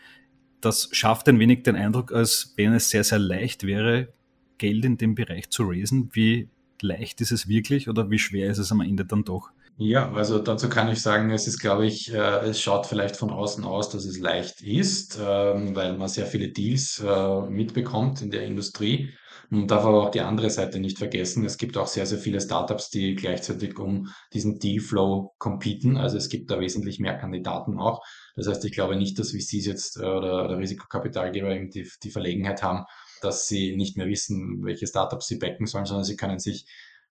Das 0.60 0.88
schafft 0.92 1.28
ein 1.28 1.38
wenig 1.38 1.62
den 1.62 1.76
Eindruck, 1.76 2.12
als 2.12 2.54
wenn 2.56 2.72
es 2.72 2.90
sehr, 2.90 3.04
sehr 3.04 3.18
leicht 3.18 3.66
wäre, 3.66 4.12
Geld 4.58 4.84
in 4.84 4.98
dem 4.98 5.14
Bereich 5.14 5.50
zu 5.50 5.64
raisen. 5.64 6.10
Wie 6.12 6.48
leicht 6.82 7.20
ist 7.20 7.32
es 7.32 7.48
wirklich 7.48 7.88
oder 7.88 8.10
wie 8.10 8.18
schwer 8.18 8.50
ist 8.50 8.58
es 8.58 8.72
am 8.72 8.80
Ende 8.80 9.04
dann 9.04 9.24
doch? 9.24 9.50
Ja, 9.76 10.12
also 10.12 10.38
dazu 10.38 10.68
kann 10.68 10.90
ich 10.90 11.00
sagen, 11.00 11.30
es 11.30 11.46
ist, 11.46 11.58
glaube 11.58 11.86
ich, 11.86 12.12
äh, 12.12 12.48
es 12.48 12.60
schaut 12.60 12.86
vielleicht 12.86 13.16
von 13.16 13.30
außen 13.30 13.64
aus, 13.64 13.88
dass 13.88 14.04
es 14.04 14.18
leicht 14.18 14.60
ist, 14.60 15.18
ähm, 15.18 15.74
weil 15.74 15.96
man 15.96 16.08
sehr 16.08 16.26
viele 16.26 16.48
Deals 16.48 17.02
äh, 17.02 17.40
mitbekommt 17.48 18.20
in 18.20 18.30
der 18.30 18.44
Industrie. 18.44 19.10
Man 19.52 19.66
darf 19.66 19.84
aber 19.84 20.06
auch 20.06 20.10
die 20.12 20.20
andere 20.20 20.48
Seite 20.48 20.78
nicht 20.78 20.98
vergessen. 20.98 21.44
Es 21.44 21.58
gibt 21.58 21.76
auch 21.76 21.88
sehr, 21.88 22.06
sehr 22.06 22.18
viele 22.18 22.40
Startups, 22.40 22.88
die 22.88 23.16
gleichzeitig 23.16 23.76
um 23.80 24.08
diesen 24.32 24.60
Dealflow 24.60 25.34
competen. 25.38 25.96
Also 25.96 26.18
es 26.18 26.28
gibt 26.28 26.52
da 26.52 26.60
wesentlich 26.60 27.00
mehr 27.00 27.18
Kandidaten 27.18 27.76
auch. 27.76 28.00
Das 28.36 28.46
heißt, 28.46 28.64
ich 28.64 28.70
glaube 28.70 28.94
nicht, 28.94 29.18
dass 29.18 29.32
VCs 29.32 29.66
jetzt 29.66 29.96
äh, 29.96 30.04
oder, 30.04 30.44
oder 30.44 30.58
Risikokapitalgeber 30.58 31.50
eben 31.50 31.68
die, 31.68 31.90
die 32.00 32.10
Verlegenheit 32.10 32.62
haben, 32.62 32.84
dass 33.22 33.48
sie 33.48 33.76
nicht 33.76 33.96
mehr 33.96 34.06
wissen, 34.06 34.64
welche 34.64 34.86
Startups 34.86 35.26
sie 35.26 35.38
backen 35.38 35.66
sollen, 35.66 35.84
sondern 35.84 36.04
sie 36.04 36.16
können 36.16 36.38
sich 36.38 36.66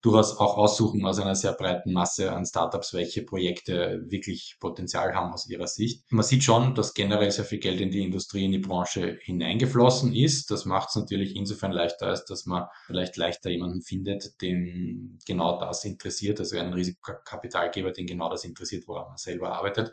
durchaus 0.06 0.36
auch 0.38 0.56
aussuchen 0.56 1.04
aus 1.04 1.18
einer 1.18 1.34
sehr 1.34 1.52
breiten 1.52 1.92
Masse 1.92 2.32
an 2.32 2.46
Startups, 2.46 2.94
welche 2.94 3.22
Projekte 3.22 4.04
wirklich 4.06 4.56
Potenzial 4.60 5.14
haben 5.14 5.32
aus 5.32 5.48
ihrer 5.48 5.66
Sicht. 5.66 6.04
Man 6.10 6.22
sieht 6.22 6.44
schon, 6.44 6.76
dass 6.76 6.94
generell 6.94 7.32
sehr 7.32 7.44
viel 7.44 7.58
Geld 7.58 7.80
in 7.80 7.90
die 7.90 8.04
Industrie, 8.04 8.44
in 8.44 8.52
die 8.52 8.58
Branche 8.58 9.18
hineingeflossen 9.22 10.14
ist. 10.14 10.52
Das 10.52 10.64
macht 10.64 10.90
es 10.90 10.94
natürlich 10.94 11.34
insofern 11.34 11.72
leichter, 11.72 12.06
als 12.06 12.24
dass 12.24 12.46
man 12.46 12.66
vielleicht 12.86 13.16
leichter 13.16 13.50
jemanden 13.50 13.82
findet, 13.82 14.40
den 14.40 15.18
genau 15.26 15.58
das 15.58 15.84
interessiert, 15.84 16.38
also 16.38 16.56
einen 16.56 16.72
Risikokapitalgeber, 16.72 17.90
den 17.90 18.06
genau 18.06 18.30
das 18.30 18.44
interessiert, 18.44 18.86
woran 18.86 19.08
man 19.08 19.16
selber 19.16 19.52
arbeitet. 19.52 19.92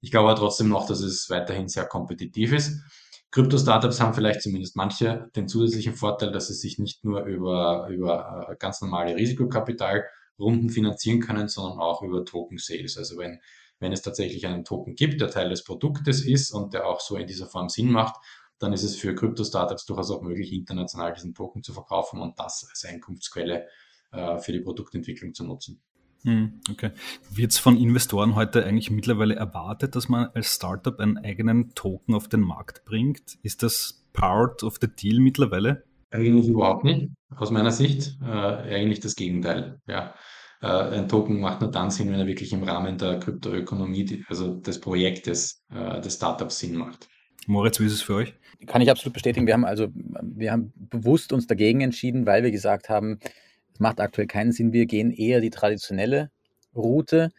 Ich 0.00 0.10
glaube 0.10 0.30
aber 0.30 0.38
trotzdem 0.40 0.68
noch, 0.68 0.88
dass 0.88 1.00
es 1.00 1.30
weiterhin 1.30 1.68
sehr 1.68 1.86
kompetitiv 1.86 2.52
ist. 2.52 2.80
Krypto-Startups 3.32 3.98
haben 4.00 4.12
vielleicht 4.12 4.42
zumindest 4.42 4.76
manche 4.76 5.30
den 5.34 5.48
zusätzlichen 5.48 5.94
Vorteil, 5.94 6.32
dass 6.32 6.48
sie 6.48 6.54
sich 6.54 6.78
nicht 6.78 7.02
nur 7.02 7.24
über, 7.24 7.88
über 7.88 8.48
äh, 8.50 8.56
ganz 8.56 8.82
normale 8.82 9.16
Risikokapitalrunden 9.16 10.68
finanzieren 10.68 11.20
können, 11.20 11.48
sondern 11.48 11.78
auch 11.78 12.02
über 12.02 12.26
Token-Sales. 12.26 12.98
Also 12.98 13.16
wenn, 13.16 13.40
wenn 13.80 13.92
es 13.92 14.02
tatsächlich 14.02 14.46
einen 14.46 14.64
Token 14.64 14.94
gibt, 14.94 15.22
der 15.22 15.30
Teil 15.30 15.48
des 15.48 15.64
Produktes 15.64 16.24
ist 16.24 16.52
und 16.52 16.74
der 16.74 16.86
auch 16.86 17.00
so 17.00 17.16
in 17.16 17.26
dieser 17.26 17.46
Form 17.46 17.70
Sinn 17.70 17.90
macht, 17.90 18.16
dann 18.58 18.74
ist 18.74 18.82
es 18.84 18.96
für 18.96 19.14
Krypto-Startups 19.14 19.86
durchaus 19.86 20.10
auch 20.10 20.20
möglich, 20.20 20.52
international 20.52 21.14
diesen 21.14 21.34
Token 21.34 21.62
zu 21.62 21.72
verkaufen 21.72 22.20
und 22.20 22.38
das 22.38 22.66
als 22.68 22.84
Einkunftsquelle 22.84 23.66
äh, 24.12 24.38
für 24.38 24.52
die 24.52 24.60
Produktentwicklung 24.60 25.32
zu 25.32 25.44
nutzen. 25.44 25.80
Hm, 26.24 26.60
okay. 26.70 26.90
Wird 27.30 27.50
es 27.50 27.58
von 27.58 27.76
Investoren 27.76 28.34
heute 28.34 28.64
eigentlich 28.64 28.90
mittlerweile 28.90 29.34
erwartet, 29.34 29.96
dass 29.96 30.08
man 30.08 30.28
als 30.34 30.54
Startup 30.54 30.98
einen 31.00 31.18
eigenen 31.18 31.74
Token 31.74 32.14
auf 32.14 32.28
den 32.28 32.40
Markt 32.40 32.84
bringt? 32.84 33.38
Ist 33.42 33.62
das 33.62 34.04
part 34.12 34.62
of 34.62 34.76
the 34.80 34.86
deal 34.86 35.20
mittlerweile? 35.20 35.84
Eigentlich 36.10 36.48
überhaupt 36.48 36.84
nicht, 36.84 37.08
aus 37.34 37.50
meiner 37.50 37.70
Sicht. 37.70 38.18
Äh, 38.22 38.26
eigentlich 38.26 39.00
das 39.00 39.16
Gegenteil. 39.16 39.80
Ja. 39.86 40.14
Äh, 40.60 40.66
ein 40.66 41.08
Token 41.08 41.40
macht 41.40 41.60
nur 41.60 41.70
dann 41.70 41.90
Sinn, 41.90 42.12
wenn 42.12 42.20
er 42.20 42.26
wirklich 42.26 42.52
im 42.52 42.62
Rahmen 42.62 42.98
der 42.98 43.18
Kryptoökonomie, 43.18 44.24
also 44.28 44.54
des 44.54 44.80
Projektes 44.80 45.64
äh, 45.74 46.00
des 46.00 46.14
Startups 46.14 46.58
Sinn 46.58 46.76
macht. 46.76 47.08
Moritz, 47.46 47.80
wie 47.80 47.86
ist 47.86 47.94
es 47.94 48.02
für 48.02 48.14
euch? 48.14 48.34
Kann 48.66 48.82
ich 48.82 48.90
absolut 48.90 49.14
bestätigen. 49.14 49.46
Wir 49.46 49.54
haben 49.54 49.64
also, 49.64 49.88
wir 49.92 50.52
haben 50.52 50.72
bewusst 50.76 51.32
uns 51.32 51.48
dagegen 51.48 51.80
entschieden, 51.80 52.26
weil 52.26 52.44
wir 52.44 52.52
gesagt 52.52 52.88
haben, 52.88 53.18
es 53.72 53.80
macht 53.80 54.00
aktuell 54.00 54.26
keinen 54.26 54.52
Sinn. 54.52 54.72
Wir 54.72 54.86
gehen 54.86 55.10
eher 55.10 55.40
die 55.40 55.50
traditionelle 55.50 56.30
Route. 56.74 57.30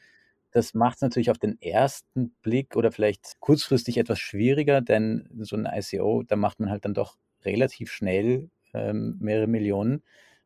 Das 0.51 0.73
macht 0.73 0.97
es 0.97 1.01
natürlich 1.01 1.31
auf 1.31 1.39
den 1.39 1.59
ersten 1.61 2.35
Blick 2.41 2.75
oder 2.75 2.91
vielleicht 2.91 3.39
kurzfristig 3.39 3.97
etwas 3.97 4.19
schwieriger, 4.19 4.81
denn 4.81 5.27
so 5.39 5.55
ein 5.55 5.65
ICO, 5.65 6.23
da 6.23 6.35
macht 6.35 6.59
man 6.59 6.69
halt 6.69 6.85
dann 6.85 6.93
doch 6.93 7.17
relativ 7.43 7.91
schnell 7.91 8.49
ähm, 8.73 9.17
mehrere 9.19 9.47
Millionen. 9.47 10.03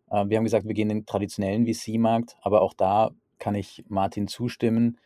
Äh, 0.09 0.25
wir 0.27 0.37
haben 0.37 0.45
gesagt, 0.45 0.65
wir 0.65 0.73
gehen 0.73 0.89
den 0.89 1.05
traditionellen 1.05 1.65
VC-Markt, 1.65 2.37
aber 2.41 2.61
auch 2.61 2.73
da 2.73 3.11
kann 3.39 3.55
ich 3.55 3.83
Martin 3.89 4.27
zustimmen. 4.27 4.97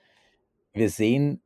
Wir 0.73 0.89
sehen 0.89 1.41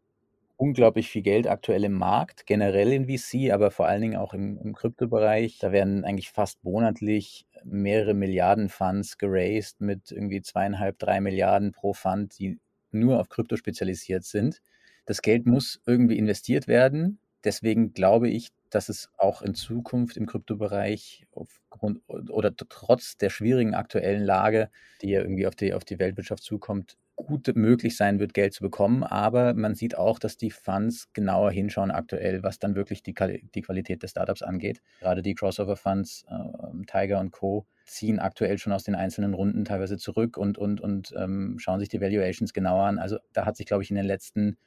unglaublich 0.58 1.10
viel 1.10 1.22
Geld 1.22 1.48
aktuell 1.48 1.84
im 1.84 1.94
Markt, 1.94 2.46
generell 2.46 2.92
in 2.94 3.08
VC, 3.08 3.52
aber 3.52 3.72
vor 3.72 3.88
allen 3.88 4.02
Dingen 4.02 4.18
auch 4.18 4.34
im, 4.34 4.58
im 4.58 4.74
Kryptobereich. 4.74 5.58
Da 5.60 5.72
werden 5.72 6.06
eigentlich 6.06 6.32
fast 6.32 6.64
monatlich 6.64 7.46
mehrere 7.64 8.14
Milliarden 8.14 8.70
Funds 8.70 9.18
geraced 9.18 9.82
mit 9.82 10.12
irgendwie 10.12 10.42
zweieinhalb, 10.42 11.00
drei 11.00 11.20
Milliarden 11.20 11.72
pro 11.72 11.94
Fund, 11.94 12.38
die 12.40 12.60
nur 12.92 13.20
auf 13.20 13.30
Krypto 13.30 13.58
spezialisiert 13.58 14.24
sind. 14.24 14.62
Das 15.06 15.22
Geld 15.22 15.46
muss 15.46 15.82
irgendwie 15.86 16.18
investiert 16.18 16.68
werden. 16.68 17.20
Deswegen 17.44 17.94
glaube 17.94 18.30
ich, 18.30 18.50
dass 18.70 18.90
es 18.90 19.10
auch 19.18 19.42
in 19.42 19.54
Zukunft 19.54 20.18
im 20.18 20.26
Kryptobereich 20.26 21.28
aufgrund 21.32 22.02
oder 22.08 22.56
trotz 22.56 23.18
der 23.18 23.30
schwierigen 23.30 23.76
aktuellen 23.76 24.24
Lage, 24.24 24.70
die 25.02 25.10
ja 25.10 25.22
irgendwie 25.22 25.48
auf 25.48 25.56
die, 25.56 25.74
auf 25.74 25.86
die 25.86 26.00
Weltwirtschaft 26.00 26.44
zukommt, 26.44 26.98
gut 27.16 27.56
möglich 27.56 27.96
sein 27.96 28.20
wird, 28.20 28.34
Geld 28.34 28.54
zu 28.54 28.62
bekommen. 28.62 29.04
Aber 29.04 29.54
man 29.54 29.76
sieht 29.76 29.98
auch, 29.98 30.20
dass 30.20 30.38
die 30.38 30.52
Funds 30.52 31.12
genauer 31.14 31.52
hinschauen 31.52 31.92
aktuell, 31.92 32.44
was 32.44 32.60
dann 32.60 32.76
wirklich 32.76 33.04
die, 33.04 33.14
die 33.14 33.62
Qualität 33.62 34.04
des 34.04 34.12
Startups 34.12 34.42
angeht. 34.42 34.82
Gerade 35.00 35.22
die 35.22 35.36
Crossover-Funds, 35.36 36.26
äh, 36.30 36.86
Tiger 36.86 37.20
und 37.20 37.32
Co. 37.32 37.66
ziehen 37.86 38.20
aktuell 38.20 38.58
schon 38.58 38.74
aus 38.74 38.84
den 38.84 38.96
einzelnen 38.96 39.34
Runden 39.34 39.66
teilweise 39.66 39.98
zurück 39.98 40.38
und, 40.38 40.58
und, 40.58 40.82
und 40.82 41.14
ähm, 41.18 41.56
schauen 41.58 41.80
sich 41.80 41.90
die 41.90 42.02
Valuations 42.02 42.54
genauer 42.54 42.84
an. 42.84 43.00
Also 43.00 43.18
da 43.34 43.46
hat 43.46 43.58
sich, 43.58 43.66
glaube 43.66 43.84
ich, 43.84 43.90
in 43.90 43.96
den 43.96 44.06
letzten 44.06 44.58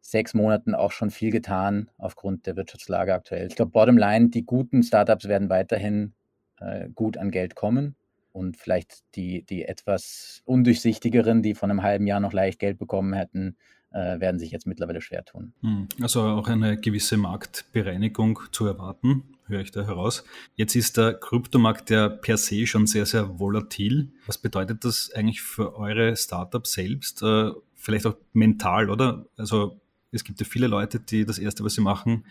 sechs 0.00 0.32
Monaten 0.32 0.74
auch 0.74 0.92
schon 0.92 1.10
viel 1.10 1.30
getan 1.30 1.90
aufgrund 1.98 2.46
der 2.46 2.56
Wirtschaftslage 2.56 3.12
aktuell. 3.12 3.48
Ich 3.48 3.56
glaube, 3.56 3.72
bottom 3.72 3.98
line, 3.98 4.30
die 4.30 4.46
guten 4.46 4.82
Startups 4.82 5.28
werden 5.28 5.50
weiterhin 5.50 6.14
äh, 6.58 6.88
gut 6.88 7.18
an 7.18 7.30
Geld 7.30 7.54
kommen 7.54 7.96
und 8.32 8.56
vielleicht 8.56 9.00
die, 9.14 9.44
die 9.44 9.64
etwas 9.64 10.42
undurchsichtigeren, 10.44 11.42
die 11.42 11.54
von 11.54 11.70
einem 11.70 11.82
halben 11.82 12.06
Jahr 12.06 12.20
noch 12.20 12.32
leicht 12.32 12.58
Geld 12.58 12.78
bekommen 12.78 13.12
hätten, 13.12 13.56
äh, 13.92 14.20
werden 14.20 14.38
sich 14.38 14.50
jetzt 14.52 14.66
mittlerweile 14.66 15.00
schwer 15.00 15.24
tun. 15.24 15.52
Hm, 15.62 15.88
also 16.00 16.22
auch 16.22 16.48
eine 16.48 16.78
gewisse 16.78 17.16
Marktbereinigung 17.16 18.40
zu 18.52 18.66
erwarten, 18.66 19.24
höre 19.46 19.60
ich 19.60 19.72
da 19.72 19.84
heraus. 19.84 20.24
Jetzt 20.54 20.76
ist 20.76 20.96
der 20.96 21.14
Kryptomarkt 21.14 21.90
ja 21.90 22.08
per 22.08 22.36
se 22.36 22.66
schon 22.66 22.86
sehr, 22.86 23.06
sehr 23.06 23.38
volatil. 23.38 24.12
Was 24.26 24.38
bedeutet 24.38 24.84
das 24.84 25.10
eigentlich 25.12 25.42
für 25.42 25.76
eure 25.76 26.16
Startups 26.16 26.72
selbst? 26.72 27.22
Äh, 27.22 27.50
vielleicht 27.74 28.06
auch 28.06 28.16
mental, 28.32 28.90
oder? 28.90 29.26
Also 29.36 29.80
es 30.12 30.24
gibt 30.24 30.40
ja 30.40 30.46
viele 30.46 30.66
Leute, 30.66 31.00
die 31.00 31.24
das 31.24 31.38
Erste, 31.38 31.64
was 31.64 31.74
sie 31.74 31.80
machen, 31.80 32.24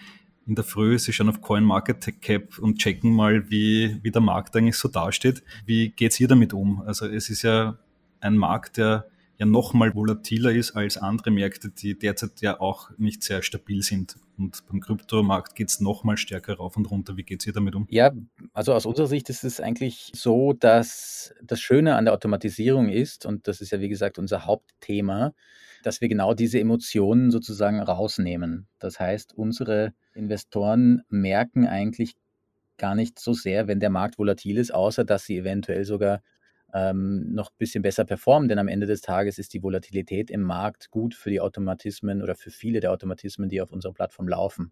in 0.50 0.56
der 0.56 0.64
Früh, 0.64 0.98
Sie 0.98 1.14
schauen 1.14 1.30
auf 1.30 1.42
CoinMarketCap 1.42 2.58
und 2.58 2.80
checken 2.80 3.14
mal, 3.14 3.50
wie, 3.52 4.00
wie 4.02 4.10
der 4.10 4.22
Markt 4.22 4.56
eigentlich 4.56 4.78
so 4.78 4.88
dasteht. 4.88 5.44
Wie 5.66 5.92
geht 5.92 6.12
es 6.12 6.20
ihr 6.20 6.28
damit 6.28 6.54
um? 6.54 6.82
Also 6.82 7.06
es 7.06 7.30
ist 7.30 7.44
ja 7.44 7.78
ein 8.20 8.36
Markt, 8.36 8.78
der 8.78 9.08
ja 9.38 9.46
noch 9.46 9.74
mal 9.74 9.94
volatiler 9.94 10.52
ist 10.52 10.72
als 10.72 10.98
andere 10.98 11.30
Märkte, 11.30 11.70
die 11.70 11.98
derzeit 11.98 12.42
ja 12.42 12.60
auch 12.60 12.90
nicht 12.98 13.24
sehr 13.24 13.44
stabil 13.44 13.84
sind. 13.84 14.16
Und 14.40 14.66
beim 14.68 14.80
Kryptomarkt 14.80 15.54
geht 15.56 15.70
es 15.70 15.82
noch 15.82 16.06
mal 16.06 16.16
stärker 16.16 16.56
rauf 16.56 16.78
und 16.78 16.90
runter. 16.90 17.18
Wie 17.18 17.24
geht 17.24 17.42
es 17.42 17.48
ihr 17.48 17.54
damit 17.54 17.76
um? 17.76 17.86
Ja, 17.90 18.12
also 18.54 18.74
aus 18.74 18.86
unserer 18.86 19.08
Sicht 19.08 19.30
ist 19.30 19.44
es 19.44 19.60
eigentlich 19.60 20.12
so, 20.16 20.54
dass 20.54 21.34
das 21.44 21.60
Schöne 21.60 21.96
an 21.96 22.06
der 22.06 22.14
Automatisierung 22.14 22.88
ist, 22.88 23.26
und 23.26 23.48
das 23.50 23.60
ist 23.60 23.72
ja 23.72 23.82
wie 23.82 23.90
gesagt 23.90 24.18
unser 24.18 24.46
Hauptthema, 24.46 25.34
dass 25.84 26.00
wir 26.00 26.08
genau 26.08 26.34
diese 26.34 26.60
Emotionen 26.60 27.32
sozusagen 27.32 27.82
rausnehmen. 27.82 28.68
Das 28.80 29.00
heißt, 29.00 29.34
unsere 29.34 29.94
Investoren 30.14 31.02
merken 31.10 31.68
eigentlich 31.68 32.16
gar 32.78 32.96
nicht 32.96 33.20
so 33.20 33.34
sehr, 33.34 33.68
wenn 33.68 33.82
der 33.82 33.90
Markt 33.90 34.18
volatil 34.18 34.58
ist, 34.58 34.74
außer 34.74 35.04
dass 35.04 35.26
sie 35.26 35.38
eventuell 35.38 35.84
sogar 35.84 36.22
ähm, 36.74 37.34
noch 37.34 37.52
ein 37.52 37.58
bisschen 37.58 37.82
besser 37.82 38.06
performen, 38.06 38.50
denn 38.50 38.60
am 38.60 38.68
Ende 38.68 38.86
des 38.86 39.02
Tages 39.02 39.40
ist 39.40 39.54
die 39.54 39.64
Volatilität 39.64 40.30
im 40.30 40.42
Markt 40.42 40.92
gut 40.92 41.16
für 41.16 41.30
die 41.30 41.42
Automatismen 41.42 42.22
oder 42.22 42.36
für 42.36 42.52
viele 42.52 42.80
der 42.80 42.92
Automatismen, 42.92 43.50
die 43.50 43.62
auf 43.62 43.72
unserer 43.72 43.94
Plattform 43.94 44.28
laufen. 44.28 44.72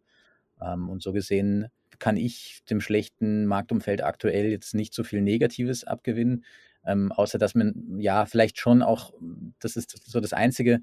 Ähm, 0.62 0.90
und 0.90 1.02
so 1.02 1.14
gesehen 1.14 1.68
kann 2.00 2.18
ich 2.18 2.64
dem 2.70 2.82
schlechten 2.82 3.46
Marktumfeld 3.46 4.04
aktuell 4.04 4.50
jetzt 4.50 4.76
nicht 4.76 4.94
so 4.94 5.04
viel 5.04 5.22
Negatives 5.22 5.84
abgewinnen, 5.84 6.44
ähm, 6.86 7.12
außer 7.12 7.38
dass 7.38 7.56
man 7.56 7.98
ja 8.00 8.26
vielleicht 8.26 8.60
schon 8.60 8.82
auch, 8.82 9.14
das 9.60 9.76
ist 9.76 10.06
so 10.06 10.20
das 10.20 10.34
Einzige, 10.34 10.82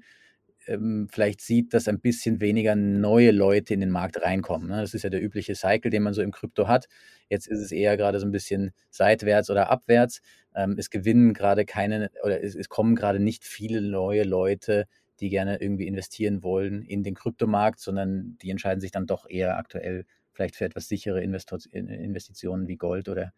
ähm, 0.67 1.07
vielleicht 1.11 1.41
sieht, 1.41 1.73
dass 1.73 1.87
ein 1.87 1.99
bisschen 1.99 2.39
weniger 2.41 2.75
neue 2.75 3.31
Leute 3.31 3.73
in 3.73 3.79
den 3.79 3.91
Markt 3.91 4.21
reinkommen. 4.21 4.67
Ne? 4.67 4.81
Das 4.81 4.93
ist 4.93 5.03
ja 5.03 5.09
der 5.09 5.21
übliche 5.23 5.55
Cycle, 5.55 5.91
den 5.91 6.03
man 6.03 6.13
so 6.13 6.21
im 6.21 6.31
Krypto 6.31 6.67
hat. 6.67 6.87
Jetzt 7.29 7.47
ist 7.47 7.59
es 7.59 7.71
eher 7.71 7.97
gerade 7.97 8.19
so 8.19 8.25
ein 8.25 8.31
bisschen 8.31 8.71
seitwärts 8.89 9.49
oder 9.49 9.69
abwärts. 9.69 10.21
Ähm, 10.55 10.75
es 10.77 10.89
gewinnen 10.89 11.33
gerade 11.33 11.65
keine 11.65 12.09
oder 12.23 12.41
es, 12.43 12.55
es 12.55 12.69
kommen 12.69 12.95
gerade 12.95 13.19
nicht 13.19 13.43
viele 13.43 13.81
neue 13.81 14.23
Leute, 14.23 14.87
die 15.19 15.29
gerne 15.29 15.61
irgendwie 15.61 15.87
investieren 15.87 16.43
wollen 16.43 16.81
in 16.81 17.03
den 17.03 17.13
Kryptomarkt, 17.13 17.79
sondern 17.79 18.37
die 18.41 18.49
entscheiden 18.49 18.81
sich 18.81 18.91
dann 18.91 19.05
doch 19.05 19.29
eher 19.29 19.57
aktuell 19.57 20.05
vielleicht 20.31 20.55
für 20.55 20.65
etwas 20.65 20.87
sichere 20.87 21.21
Investitionen 21.21 22.67
wie 22.67 22.75
Gold 22.75 23.07
oder, 23.07 23.33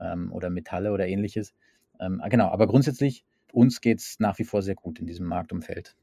ähm, 0.00 0.32
oder 0.32 0.50
Metalle 0.50 0.92
oder 0.92 1.06
ähnliches. 1.06 1.54
Ähm, 2.00 2.20
genau, 2.28 2.48
aber 2.48 2.66
grundsätzlich, 2.66 3.24
uns 3.52 3.80
geht 3.80 4.00
es 4.00 4.18
nach 4.18 4.38
wie 4.38 4.44
vor 4.44 4.62
sehr 4.62 4.74
gut 4.74 4.98
in 4.98 5.06
diesem 5.06 5.26
Marktumfeld. 5.26 5.94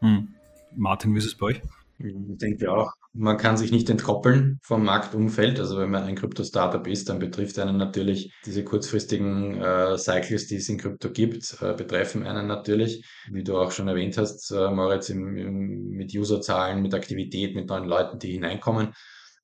Hm. 0.00 0.34
Martin, 0.74 1.14
wie 1.14 1.18
ist 1.18 1.26
es 1.26 1.36
bei 1.36 1.46
euch? 1.46 1.62
Ich 1.98 2.12
denke 2.38 2.72
auch, 2.72 2.92
man 3.12 3.36
kann 3.36 3.56
sich 3.56 3.70
nicht 3.70 3.88
entkoppeln 3.88 4.58
vom 4.62 4.84
Marktumfeld. 4.84 5.60
Also 5.60 5.78
wenn 5.78 5.90
man 5.90 6.02
ein 6.02 6.16
Krypto-Startup 6.16 6.84
ist, 6.88 7.08
dann 7.08 7.20
betrifft 7.20 7.58
einen 7.58 7.76
natürlich 7.76 8.32
diese 8.44 8.64
kurzfristigen 8.64 9.62
äh, 9.62 9.96
Cycles, 9.96 10.48
die 10.48 10.56
es 10.56 10.68
in 10.68 10.78
Krypto 10.78 11.10
gibt, 11.10 11.56
äh, 11.62 11.72
betreffen 11.74 12.26
einen 12.26 12.48
natürlich. 12.48 13.06
Wie 13.30 13.44
du 13.44 13.56
auch 13.56 13.70
schon 13.70 13.86
erwähnt 13.86 14.18
hast, 14.18 14.50
äh, 14.50 14.70
Moritz, 14.70 15.08
im, 15.08 15.36
im, 15.36 15.90
mit 15.90 16.12
Userzahlen, 16.12 16.82
mit 16.82 16.94
Aktivität, 16.94 17.54
mit 17.54 17.68
neuen 17.68 17.84
Leuten, 17.84 18.18
die 18.18 18.32
hineinkommen. 18.32 18.92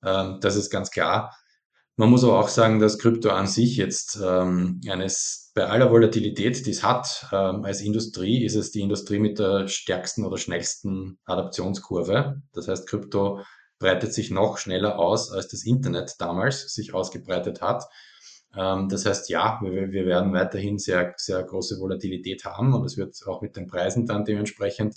Ähm, 0.03 0.39
das 0.41 0.57
ist 0.57 0.69
ganz 0.69 0.91
klar. 0.91 1.33
Man 1.97 2.09
muss 2.09 2.23
aber 2.23 2.39
auch 2.39 2.47
sagen, 2.47 2.79
dass 2.79 2.97
Krypto 2.97 3.29
an 3.29 3.47
sich 3.47 3.75
jetzt 3.75 4.19
ähm, 4.23 4.81
eines, 4.89 5.51
bei 5.53 5.67
aller 5.67 5.91
Volatilität, 5.91 6.65
die 6.65 6.71
es 6.71 6.83
hat, 6.83 7.27
ähm, 7.31 7.63
als 7.65 7.81
Industrie, 7.81 8.43
ist 8.43 8.55
es 8.55 8.71
die 8.71 8.81
Industrie 8.81 9.19
mit 9.19 9.39
der 9.39 9.67
stärksten 9.67 10.25
oder 10.25 10.37
schnellsten 10.37 11.19
Adaptionskurve. 11.25 12.41
Das 12.53 12.67
heißt, 12.67 12.87
Krypto 12.87 13.41
breitet 13.77 14.13
sich 14.13 14.31
noch 14.31 14.57
schneller 14.57 14.97
aus, 14.97 15.31
als 15.31 15.49
das 15.49 15.65
Internet 15.65 16.15
damals 16.19 16.73
sich 16.73 16.93
ausgebreitet 16.93 17.61
hat. 17.61 17.83
Ähm, 18.55 18.87
das 18.89 19.05
heißt, 19.05 19.29
ja, 19.29 19.59
wir, 19.61 19.91
wir 19.91 20.05
werden 20.05 20.33
weiterhin 20.33 20.77
sehr, 20.77 21.13
sehr 21.17 21.43
große 21.43 21.79
Volatilität 21.79 22.45
haben 22.45 22.73
und 22.73 22.85
es 22.85 22.97
wird 22.97 23.15
auch 23.27 23.41
mit 23.41 23.55
den 23.55 23.67
Preisen 23.67 24.05
dann 24.05 24.25
dementsprechend 24.25 24.95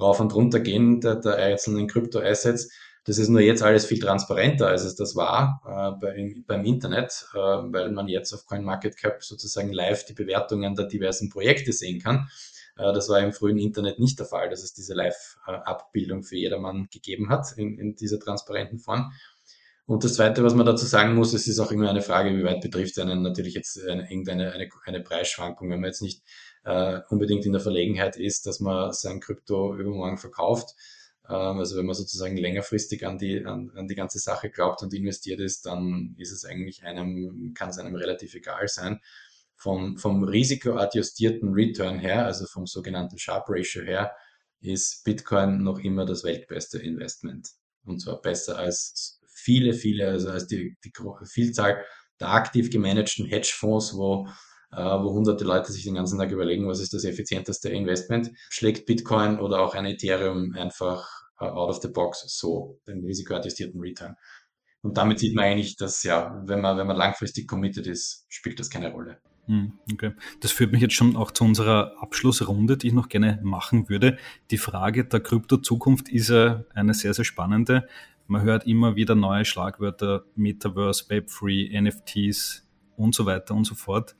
rauf 0.00 0.20
und 0.20 0.34
runter 0.34 0.60
gehen 0.60 1.00
der, 1.00 1.16
der 1.16 1.36
einzelnen 1.36 1.88
Krypto-Assets. 1.88 2.70
Das 3.06 3.18
ist 3.18 3.28
nur 3.28 3.40
jetzt 3.40 3.62
alles 3.62 3.86
viel 3.86 4.00
transparenter, 4.00 4.66
als 4.66 4.84
es 4.84 4.96
das 4.96 5.14
war 5.14 5.62
äh, 5.64 6.00
bei, 6.00 6.34
beim 6.44 6.64
Internet, 6.64 7.28
äh, 7.34 7.38
weil 7.38 7.92
man 7.92 8.08
jetzt 8.08 8.32
auf 8.32 8.46
CoinMarketCap 8.46 9.22
sozusagen 9.22 9.72
live 9.72 10.04
die 10.06 10.12
Bewertungen 10.12 10.74
der 10.74 10.86
diversen 10.86 11.28
Projekte 11.28 11.72
sehen 11.72 12.00
kann. 12.00 12.28
Äh, 12.76 12.92
das 12.92 13.08
war 13.08 13.20
im 13.20 13.32
frühen 13.32 13.58
Internet 13.58 14.00
nicht 14.00 14.18
der 14.18 14.26
Fall, 14.26 14.50
dass 14.50 14.64
es 14.64 14.74
diese 14.74 14.94
Live-Abbildung 14.94 16.24
für 16.24 16.36
jedermann 16.36 16.88
gegeben 16.90 17.28
hat 17.30 17.52
in, 17.56 17.78
in 17.78 17.94
dieser 17.94 18.18
transparenten 18.18 18.80
Form. 18.80 19.12
Und 19.86 20.02
das 20.02 20.14
Zweite, 20.14 20.42
was 20.42 20.56
man 20.56 20.66
dazu 20.66 20.84
sagen 20.84 21.14
muss, 21.14 21.32
es 21.32 21.46
ist 21.46 21.60
auch 21.60 21.70
immer 21.70 21.88
eine 21.88 22.02
Frage, 22.02 22.36
wie 22.36 22.42
weit 22.42 22.60
betrifft 22.60 22.98
einen 22.98 23.22
natürlich 23.22 23.54
jetzt 23.54 23.80
eine, 23.86 24.10
irgendeine 24.10 24.52
eine, 24.52 24.68
eine 24.84 25.00
Preisschwankung. 25.00 25.70
Wenn 25.70 25.80
man 25.80 25.90
jetzt 25.90 26.02
nicht 26.02 26.24
äh, 26.64 26.98
unbedingt 27.08 27.46
in 27.46 27.52
der 27.52 27.60
Verlegenheit 27.60 28.16
ist, 28.16 28.46
dass 28.46 28.58
man 28.58 28.92
sein 28.92 29.20
Krypto 29.20 29.76
übermorgen 29.76 30.18
verkauft, 30.18 30.74
also 31.34 31.76
wenn 31.76 31.86
man 31.86 31.94
sozusagen 31.94 32.36
längerfristig 32.36 33.06
an 33.06 33.18
die, 33.18 33.44
an, 33.44 33.70
an 33.74 33.88
die 33.88 33.94
ganze 33.94 34.18
Sache 34.18 34.50
glaubt 34.50 34.82
und 34.82 34.94
investiert 34.94 35.40
ist, 35.40 35.66
dann 35.66 36.14
ist 36.18 36.32
es 36.32 36.44
eigentlich 36.44 36.84
einem, 36.84 37.52
kann 37.54 37.70
es 37.70 37.78
einem 37.78 37.94
relativ 37.94 38.34
egal 38.34 38.68
sein. 38.68 39.00
Vom, 39.56 39.96
vom 39.96 40.22
risikoadjustierten 40.24 41.52
Return 41.52 41.98
her, 41.98 42.26
also 42.26 42.46
vom 42.46 42.66
sogenannten 42.66 43.18
Sharp 43.18 43.46
Ratio 43.48 43.82
her, 43.82 44.12
ist 44.60 45.04
Bitcoin 45.04 45.62
noch 45.62 45.78
immer 45.78 46.04
das 46.04 46.24
weltbeste 46.24 46.78
Investment. 46.78 47.48
Und 47.84 48.00
zwar 48.00 48.20
besser 48.20 48.58
als 48.58 49.20
viele, 49.26 49.72
viele, 49.72 50.08
also 50.08 50.30
als 50.30 50.46
die, 50.46 50.76
die 50.84 50.92
Vielzahl 51.24 51.84
der 52.20 52.30
aktiv 52.30 52.70
gemanagten 52.70 53.26
Hedgefonds, 53.26 53.94
wo, 53.94 54.26
äh, 54.72 54.76
wo 54.76 55.12
hunderte 55.12 55.44
Leute 55.44 55.72
sich 55.72 55.84
den 55.84 55.94
ganzen 55.94 56.18
Tag 56.18 56.30
überlegen, 56.30 56.66
was 56.66 56.80
ist 56.80 56.94
das 56.94 57.04
effizienteste 57.04 57.68
Investment, 57.68 58.30
schlägt 58.48 58.86
Bitcoin 58.86 59.38
oder 59.38 59.60
auch 59.60 59.74
ein 59.74 59.86
Ethereum 59.86 60.54
einfach 60.54 61.08
out 61.38 61.70
of 61.70 61.82
the 61.82 61.88
box 61.88 62.24
so, 62.26 62.80
den 62.86 63.04
risikoadjustierten 63.04 63.80
Return. 63.80 64.16
Und 64.82 64.96
damit 64.96 65.18
sieht 65.18 65.34
man 65.34 65.46
eigentlich, 65.46 65.76
dass 65.76 66.02
ja, 66.02 66.42
wenn 66.46 66.60
man, 66.60 66.78
wenn 66.78 66.86
man 66.86 66.96
langfristig 66.96 67.48
committed 67.48 67.86
ist, 67.86 68.24
spielt 68.28 68.60
das 68.60 68.70
keine 68.70 68.92
Rolle. 68.92 69.18
Hm, 69.46 69.72
okay. 69.92 70.12
Das 70.40 70.52
führt 70.52 70.72
mich 70.72 70.80
jetzt 70.80 70.94
schon 70.94 71.16
auch 71.16 71.30
zu 71.30 71.44
unserer 71.44 71.92
Abschlussrunde, 72.00 72.76
die 72.76 72.88
ich 72.88 72.92
noch 72.92 73.08
gerne 73.08 73.40
machen 73.42 73.88
würde. 73.88 74.16
Die 74.50 74.58
Frage 74.58 75.04
der 75.04 75.20
Kryptozukunft 75.20 76.08
ist 76.08 76.30
eine 76.30 76.94
sehr, 76.94 77.14
sehr 77.14 77.24
spannende. 77.24 77.88
Man 78.26 78.42
hört 78.42 78.66
immer 78.66 78.96
wieder 78.96 79.14
neue 79.14 79.44
Schlagwörter, 79.44 80.24
Metaverse, 80.34 81.04
Web3, 81.04 81.80
NFTs 81.80 82.66
und 82.96 83.14
so 83.14 83.24
weiter 83.26 83.54
und 83.54 83.64
so 83.64 83.76
fort. 83.76 84.16